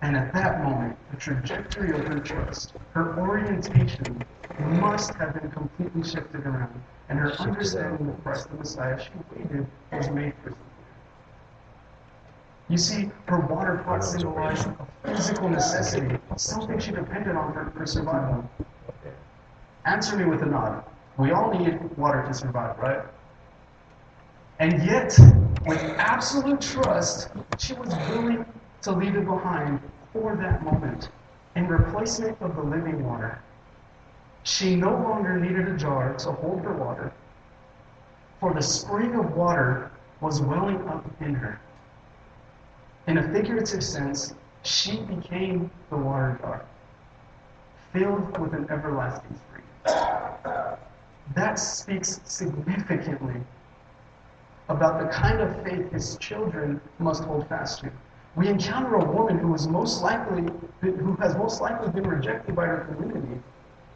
And 0.01 0.15
at 0.17 0.33
that 0.33 0.63
moment, 0.63 0.97
the 1.11 1.17
trajectory 1.17 1.91
of 1.91 2.05
her 2.07 2.19
trust, 2.19 2.73
her 2.93 3.17
orientation 3.19 4.23
must 4.59 5.13
have 5.15 5.39
been 5.39 5.49
completely 5.51 6.03
shifted 6.03 6.45
around. 6.45 6.81
And 7.09 7.19
her 7.19 7.33
understanding 7.33 8.09
of 8.09 8.23
Christ 8.23 8.49
the 8.49 8.55
Messiah 8.55 8.99
she 9.01 9.09
waited 9.35 9.67
was 9.91 10.09
made 10.09 10.33
for. 10.43 10.53
You 12.67 12.77
see, 12.77 13.11
her 13.27 13.39
water 13.39 13.81
pot 13.85 14.03
symbolized 14.03 14.67
a 14.67 15.15
physical 15.15 15.49
necessity, 15.49 16.17
something 16.37 16.79
she 16.79 16.91
depended 16.91 17.35
on 17.35 17.53
for, 17.53 17.71
for 17.77 17.85
survival. 17.85 18.49
Answer 19.85 20.17
me 20.17 20.25
with 20.25 20.41
a 20.41 20.45
nod. 20.45 20.83
We 21.17 21.31
all 21.31 21.51
need 21.57 21.79
water 21.97 22.23
to 22.25 22.33
survive, 22.33 22.77
right? 22.79 23.01
And 24.61 24.83
yet, 24.83 25.17
with 25.65 25.81
absolute 25.97 26.61
trust, 26.61 27.29
she 27.57 27.73
was 27.73 27.89
willing 28.09 28.45
to 28.83 28.91
leave 28.91 29.15
it 29.15 29.25
behind 29.25 29.79
for 30.13 30.35
that 30.35 30.63
moment 30.63 31.09
in 31.55 31.67
replacement 31.67 32.39
of 32.41 32.55
the 32.55 32.61
living 32.61 33.03
water. 33.03 33.41
She 34.43 34.75
no 34.75 34.91
longer 34.91 35.39
needed 35.39 35.67
a 35.67 35.75
jar 35.75 36.13
to 36.13 36.31
hold 36.33 36.61
her 36.61 36.73
water, 36.73 37.11
for 38.39 38.53
the 38.53 38.61
spring 38.61 39.15
of 39.15 39.35
water 39.35 39.91
was 40.19 40.41
welling 40.41 40.87
up 40.87 41.07
in 41.21 41.33
her. 41.33 41.59
In 43.07 43.17
a 43.17 43.33
figurative 43.33 43.83
sense, 43.83 44.35
she 44.61 45.01
became 45.01 45.71
the 45.89 45.97
water 45.97 46.37
jar, 46.39 46.65
filled 47.93 48.37
with 48.37 48.53
an 48.53 48.67
everlasting 48.69 49.35
spring. 49.37 49.63
That 51.33 51.57
speaks 51.57 52.21
significantly 52.25 53.41
about 54.71 54.99
the 54.99 55.07
kind 55.07 55.41
of 55.41 55.63
faith 55.63 55.91
his 55.91 56.17
children 56.17 56.79
must 56.99 57.23
hold 57.25 57.47
fast 57.47 57.81
to. 57.81 57.91
We 58.35 58.47
encounter 58.47 58.95
a 58.95 59.11
woman 59.11 59.37
who 59.37 59.53
is 59.53 59.67
most 59.67 60.01
likely 60.01 60.49
who 60.79 61.15
has 61.17 61.35
most 61.35 61.61
likely 61.61 61.89
been 61.89 62.07
rejected 62.07 62.55
by 62.55 62.65
her 62.65 62.85
community. 62.85 63.39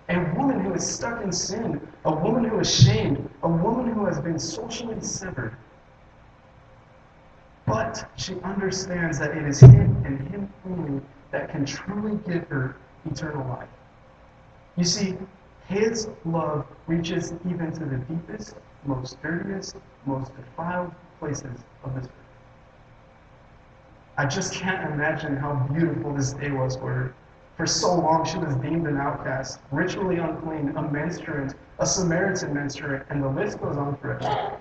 A 0.10 0.20
woman 0.38 0.60
who 0.60 0.74
is 0.74 0.88
stuck 0.88 1.24
in 1.24 1.32
sin, 1.32 1.82
a 2.04 2.14
woman 2.14 2.44
who 2.44 2.60
is 2.60 2.84
shamed, 2.84 3.30
a 3.44 3.50
woman 3.50 3.92
who 3.92 4.06
has 4.06 4.20
been 4.20 4.38
socially 4.38 5.00
severed. 5.02 5.56
But 7.66 8.08
she 8.18 8.36
understands 8.42 9.18
that 9.20 9.36
it 9.36 9.46
is 9.46 9.62
Him 9.62 10.04
and 10.06 10.28
Him 10.28 10.54
only 10.70 11.02
that 11.32 11.50
can 11.50 11.66
truly 11.66 12.20
give 12.28 12.48
her 12.50 12.76
eternal 13.10 13.48
life. 13.48 13.70
You 14.78 14.84
see, 14.84 15.18
His 15.68 16.10
love 16.26 16.68
reaches 16.86 17.34
even 17.46 17.72
to 17.72 17.86
the 17.86 17.98
deepest 17.98 18.56
most 18.86 19.22
dirtiest, 19.22 19.78
most 20.06 20.36
defiled 20.36 20.92
places 21.20 21.64
of 21.84 21.96
this 21.96 22.06
earth. 22.06 22.12
I 24.18 24.26
just 24.26 24.54
can't 24.54 24.92
imagine 24.94 25.36
how 25.36 25.54
beautiful 25.74 26.14
this 26.14 26.34
day 26.34 26.52
was 26.52 26.76
for 26.76 26.94
her. 26.94 27.16
For 27.58 27.66
so 27.66 27.96
long, 27.96 28.26
she 28.26 28.38
was 28.38 28.56
deemed 28.56 28.88
an 28.88 28.98
outcast, 28.98 29.60
ritually 29.72 30.18
unclean, 30.18 30.76
a 30.76 30.82
menstruant, 30.82 31.56
a 31.80 31.86
Samaritan 31.86 32.54
menstruant, 32.54 33.06
and 33.10 33.24
the 33.24 33.30
list 33.30 33.62
goes 33.62 33.78
on 33.78 33.98
forever. 33.98 34.58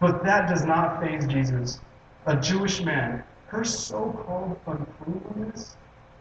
But 0.00 0.24
that 0.24 0.48
does 0.48 0.64
not 0.64 1.00
faze 1.00 1.26
Jesus. 1.26 1.80
A 2.26 2.36
Jewish 2.36 2.82
man, 2.82 3.22
her 3.46 3.64
so 3.64 4.12
called 4.26 4.58
uncleanliness 4.66 5.76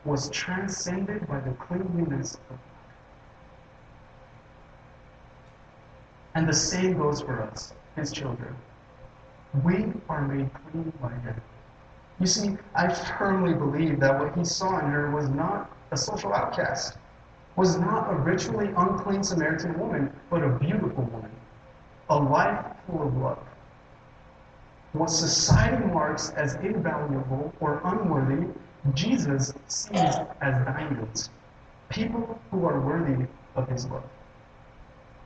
was 0.05 0.29
transcended 0.29 1.27
by 1.27 1.39
the 1.39 1.51
cleanliness 1.51 2.35
of 2.51 2.59
And 6.35 6.47
the 6.47 6.53
same 6.53 6.97
goes 6.97 7.21
for 7.21 7.41
us, 7.41 7.73
his 7.95 8.11
children. 8.11 8.55
We 9.63 9.93
are 10.09 10.27
made 10.27 10.49
clean 10.69 10.91
by 11.01 11.13
him. 11.13 11.41
You 12.19 12.27
see, 12.27 12.57
I 12.75 12.93
firmly 12.93 13.53
believe 13.53 14.01
that 14.01 14.19
what 14.19 14.37
he 14.37 14.43
saw 14.43 14.79
in 14.79 14.85
her 14.85 15.11
was 15.11 15.29
not 15.29 15.71
a 15.91 15.97
social 15.97 16.33
outcast, 16.33 16.97
was 17.55 17.77
not 17.77 18.11
a 18.11 18.15
ritually 18.15 18.71
unclean 18.75 19.23
Samaritan 19.23 19.79
woman, 19.79 20.13
but 20.29 20.43
a 20.43 20.49
beautiful 20.49 21.05
woman, 21.05 21.31
a 22.09 22.17
life 22.17 22.65
full 22.85 23.07
of 23.07 23.15
love. 23.15 23.39
What 24.91 25.09
society 25.09 25.85
marks 25.85 26.31
as 26.31 26.55
invaluable 26.55 27.53
or 27.61 27.81
unworthy, 27.85 28.47
Jesus 28.93 29.53
sees 29.67 30.15
as 30.41 30.65
diamonds, 30.65 31.29
people 31.89 32.39
who 32.51 32.65
are 32.65 32.79
worthy 32.79 33.25
of 33.55 33.69
his 33.69 33.87
love. 33.87 34.03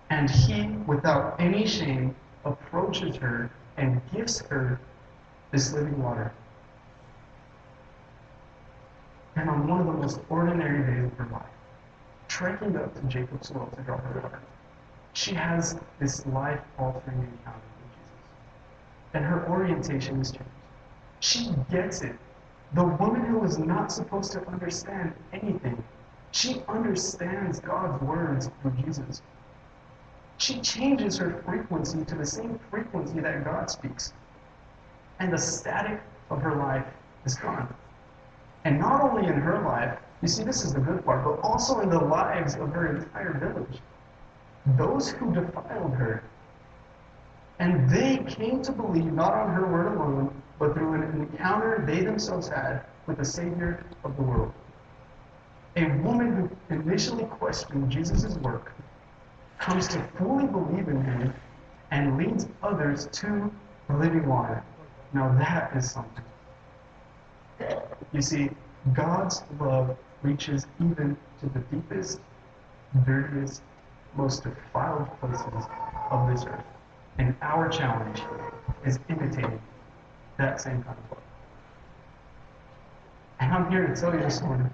And 0.10 0.30
he, 0.30 0.68
without 0.88 1.40
any 1.40 1.68
shame, 1.68 2.16
approaches 2.46 3.16
her 3.18 3.52
and 3.78 4.02
gives 4.12 4.42
her 4.48 4.80
this 5.52 5.72
living 5.74 6.02
water. 6.02 6.34
And 9.36 9.50
on 9.50 9.68
one 9.68 9.82
of 9.82 9.88
the 9.88 9.94
most 9.94 10.20
ordinary 10.30 10.84
days 10.84 11.12
of 11.12 11.18
her 11.18 11.32
life, 11.32 11.44
trekking 12.28 12.76
up 12.76 12.94
to 12.96 13.02
Jacob's 13.08 13.52
well 13.52 13.68
to 13.76 13.82
draw 13.84 13.98
her 13.98 14.20
water, 14.22 14.40
she 15.14 15.34
has 15.34 15.80
this 16.00 16.26
life 16.28 16.62
altering 16.78 17.18
encounter 17.18 17.60
with 17.78 17.92
Jesus. 17.94 18.12
And 19.14 19.26
her 19.26 19.48
orientation 19.48 20.22
is 20.22 20.32
changed. 20.32 20.46
She 21.20 21.50
gets 21.70 22.02
it. 22.02 22.16
The 22.74 22.84
woman 22.84 23.26
who 23.26 23.44
is 23.44 23.58
not 23.58 23.92
supposed 23.92 24.32
to 24.34 24.48
understand 24.48 25.14
anything, 25.34 25.84
she 26.32 26.62
understands 26.68 27.60
God's 27.60 28.02
words 28.04 28.50
through 28.62 28.72
Jesus 28.84 29.22
she 30.40 30.60
changes 30.62 31.18
her 31.18 31.44
frequency 31.46 32.06
to 32.06 32.16
the 32.16 32.26
same 32.26 32.58
frequency 32.72 33.20
that 33.20 33.44
God 33.44 33.70
speaks. 33.70 34.14
And 35.20 35.34
the 35.34 35.38
static 35.38 36.00
of 36.30 36.42
her 36.42 36.56
life 36.56 36.86
is 37.26 37.36
gone. 37.36 37.74
And 38.64 38.80
not 38.80 39.02
only 39.02 39.28
in 39.28 39.34
her 39.34 39.62
life, 39.62 40.00
you 40.22 40.30
see, 40.30 40.44
this 40.44 40.64
is 40.64 40.74
the 40.74 40.80
good 40.80 41.04
part, 41.04 41.26
but 41.26 41.46
also 41.46 41.82
in 41.82 41.90
the 41.90 42.00
lives 42.00 42.56
of 42.56 42.70
her 42.72 42.96
entire 42.96 43.34
village. 43.34 43.82
Those 44.78 45.10
who 45.10 45.34
defiled 45.34 45.94
her. 45.96 46.24
And 47.60 47.90
they 47.90 48.24
came 48.26 48.62
to 48.62 48.72
believe 48.72 49.12
not 49.12 49.34
on 49.34 49.54
her 49.54 49.68
word 49.68 49.88
alone, 49.88 50.42
but 50.58 50.74
through 50.74 50.94
an 50.94 51.04
encounter 51.04 51.84
they 51.86 52.02
themselves 52.02 52.48
had 52.48 52.86
with 53.08 53.18
the 53.18 53.26
Savior 53.26 53.84
of 54.06 54.16
the 54.16 54.24
world. 54.24 54.54
A 55.76 55.86
woman 55.98 56.50
who 56.70 56.76
initially 56.76 57.26
questioned 57.26 57.92
Jesus' 57.92 58.38
work 58.38 58.74
comes 59.60 59.88
to 59.90 60.02
fully 60.18 60.48
believe 60.48 60.88
in 60.88 61.04
him 61.04 61.34
and 61.92 62.18
leads 62.18 62.48
others 62.64 63.08
to 63.12 63.52
the 63.88 63.96
living 63.96 64.28
water. 64.28 64.64
Now 65.14 65.34
that 65.38 65.76
is 65.76 65.92
something. 65.92 66.24
You 68.14 68.22
see, 68.22 68.50
God's 68.94 69.44
love 69.60 69.98
reaches 70.24 70.66
even 70.80 71.18
to 71.42 71.50
the 71.50 71.60
deepest, 71.72 72.20
dirtiest, 73.06 73.62
most 74.16 74.44
defiled 74.44 75.08
places 75.20 75.66
of 76.10 76.30
this 76.30 76.46
earth. 76.46 76.64
And 77.18 77.36
our 77.42 77.70
challenge 77.70 78.22
is 78.86 79.00
imitating 79.10 79.62
that 80.38 80.62
same 80.62 80.82
kind 80.84 80.98
of 80.98 81.12
love. 81.12 81.24
And 83.42 83.54
I'm 83.54 83.70
here 83.70 83.86
to 83.88 83.96
tell 83.96 84.14
you 84.14 84.22
this 84.22 84.42
morning 84.42 84.70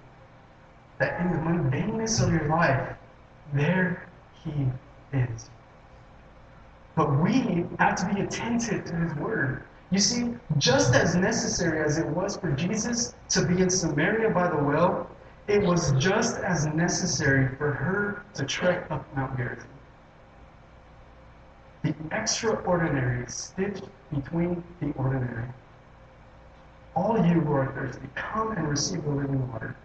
that 0.99 1.19
in 1.19 1.31
the 1.31 1.37
mundaneness 1.37 2.23
of 2.23 2.31
your 2.31 2.47
life, 2.47 2.95
there 3.53 4.04
he 4.45 5.17
is. 5.17 5.49
But 6.95 7.19
we 7.21 7.65
have 7.79 7.95
to 7.95 8.13
be 8.13 8.21
attentive 8.21 8.85
to 8.85 8.95
his 8.95 9.13
word. 9.15 9.63
You 9.91 9.99
see, 9.99 10.33
just 10.57 10.95
as 10.95 11.15
necessary 11.15 11.83
as 11.83 11.97
it 11.97 12.07
was 12.07 12.37
for 12.37 12.51
Jesus 12.51 13.13
to 13.29 13.45
be 13.45 13.61
in 13.61 13.69
Samaria 13.69 14.29
by 14.29 14.49
the 14.49 14.57
well, 14.57 15.09
it 15.47 15.61
was 15.61 15.91
just 15.93 16.37
as 16.37 16.65
necessary 16.65 17.55
for 17.57 17.71
her 17.71 18.23
to 18.33 18.45
trek 18.45 18.89
up 18.89 19.05
Mount 19.15 19.37
Gerizim. 19.37 19.67
The 21.83 21.93
extraordinary 22.11 23.25
stitched 23.27 23.87
between 24.13 24.63
the 24.79 24.91
ordinary. 24.93 25.47
All 26.95 27.17
you 27.17 27.41
who 27.41 27.53
are 27.53 27.71
thirsty, 27.73 28.07
come 28.15 28.53
and 28.53 28.67
receive 28.67 29.03
the 29.03 29.11
living 29.11 29.51
water. 29.51 29.75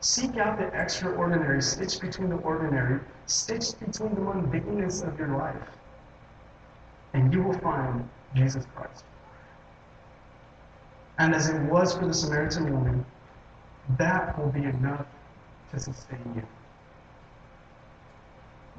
Seek 0.00 0.38
out 0.38 0.58
the 0.58 0.66
extraordinary, 0.68 1.60
stitched 1.60 2.00
between 2.00 2.30
the 2.30 2.36
ordinary, 2.36 3.00
stitched 3.26 3.78
between 3.80 4.14
the 4.14 4.20
mundaneness 4.20 5.06
of 5.06 5.18
your 5.18 5.36
life, 5.36 5.56
and 7.12 7.32
you 7.32 7.42
will 7.42 7.58
find 7.58 8.08
Jesus 8.34 8.66
Christ. 8.74 9.04
And 11.18 11.34
as 11.34 11.50
it 11.50 11.60
was 11.70 11.94
for 11.94 12.06
the 12.06 12.14
Samaritan 12.14 12.72
woman, 12.72 13.04
that 13.98 14.38
will 14.38 14.50
be 14.50 14.64
enough 14.64 15.04
to 15.70 15.78
sustain 15.78 16.32
you. 16.34 16.42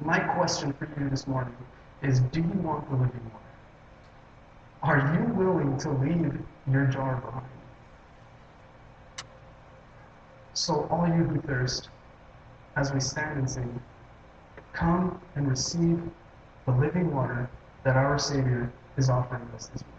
My 0.04 0.18
question 0.18 0.72
for 0.72 0.88
you 0.98 1.08
this 1.08 1.28
morning 1.28 1.54
is 2.02 2.18
do 2.18 2.40
you 2.40 2.58
want 2.64 2.88
the 2.90 2.96
living 2.96 3.30
water? 3.32 3.42
Are 4.82 5.14
you 5.14 5.32
willing 5.34 5.78
to 5.78 5.90
leave 5.90 6.36
your 6.68 6.86
jar 6.86 7.16
behind? 7.16 7.46
So, 10.54 10.86
all 10.90 11.06
you 11.06 11.24
who 11.24 11.40
thirst, 11.40 11.88
as 12.76 12.92
we 12.92 13.00
stand 13.00 13.38
and 13.38 13.50
sing, 13.50 13.80
come 14.72 15.20
and 15.34 15.48
receive 15.48 16.02
the 16.66 16.72
living 16.72 17.14
water 17.14 17.48
that 17.84 17.96
our 17.96 18.18
Savior 18.18 18.70
is 18.96 19.08
offering 19.08 19.48
us 19.54 19.68
this 19.68 19.82
morning. 19.82 19.91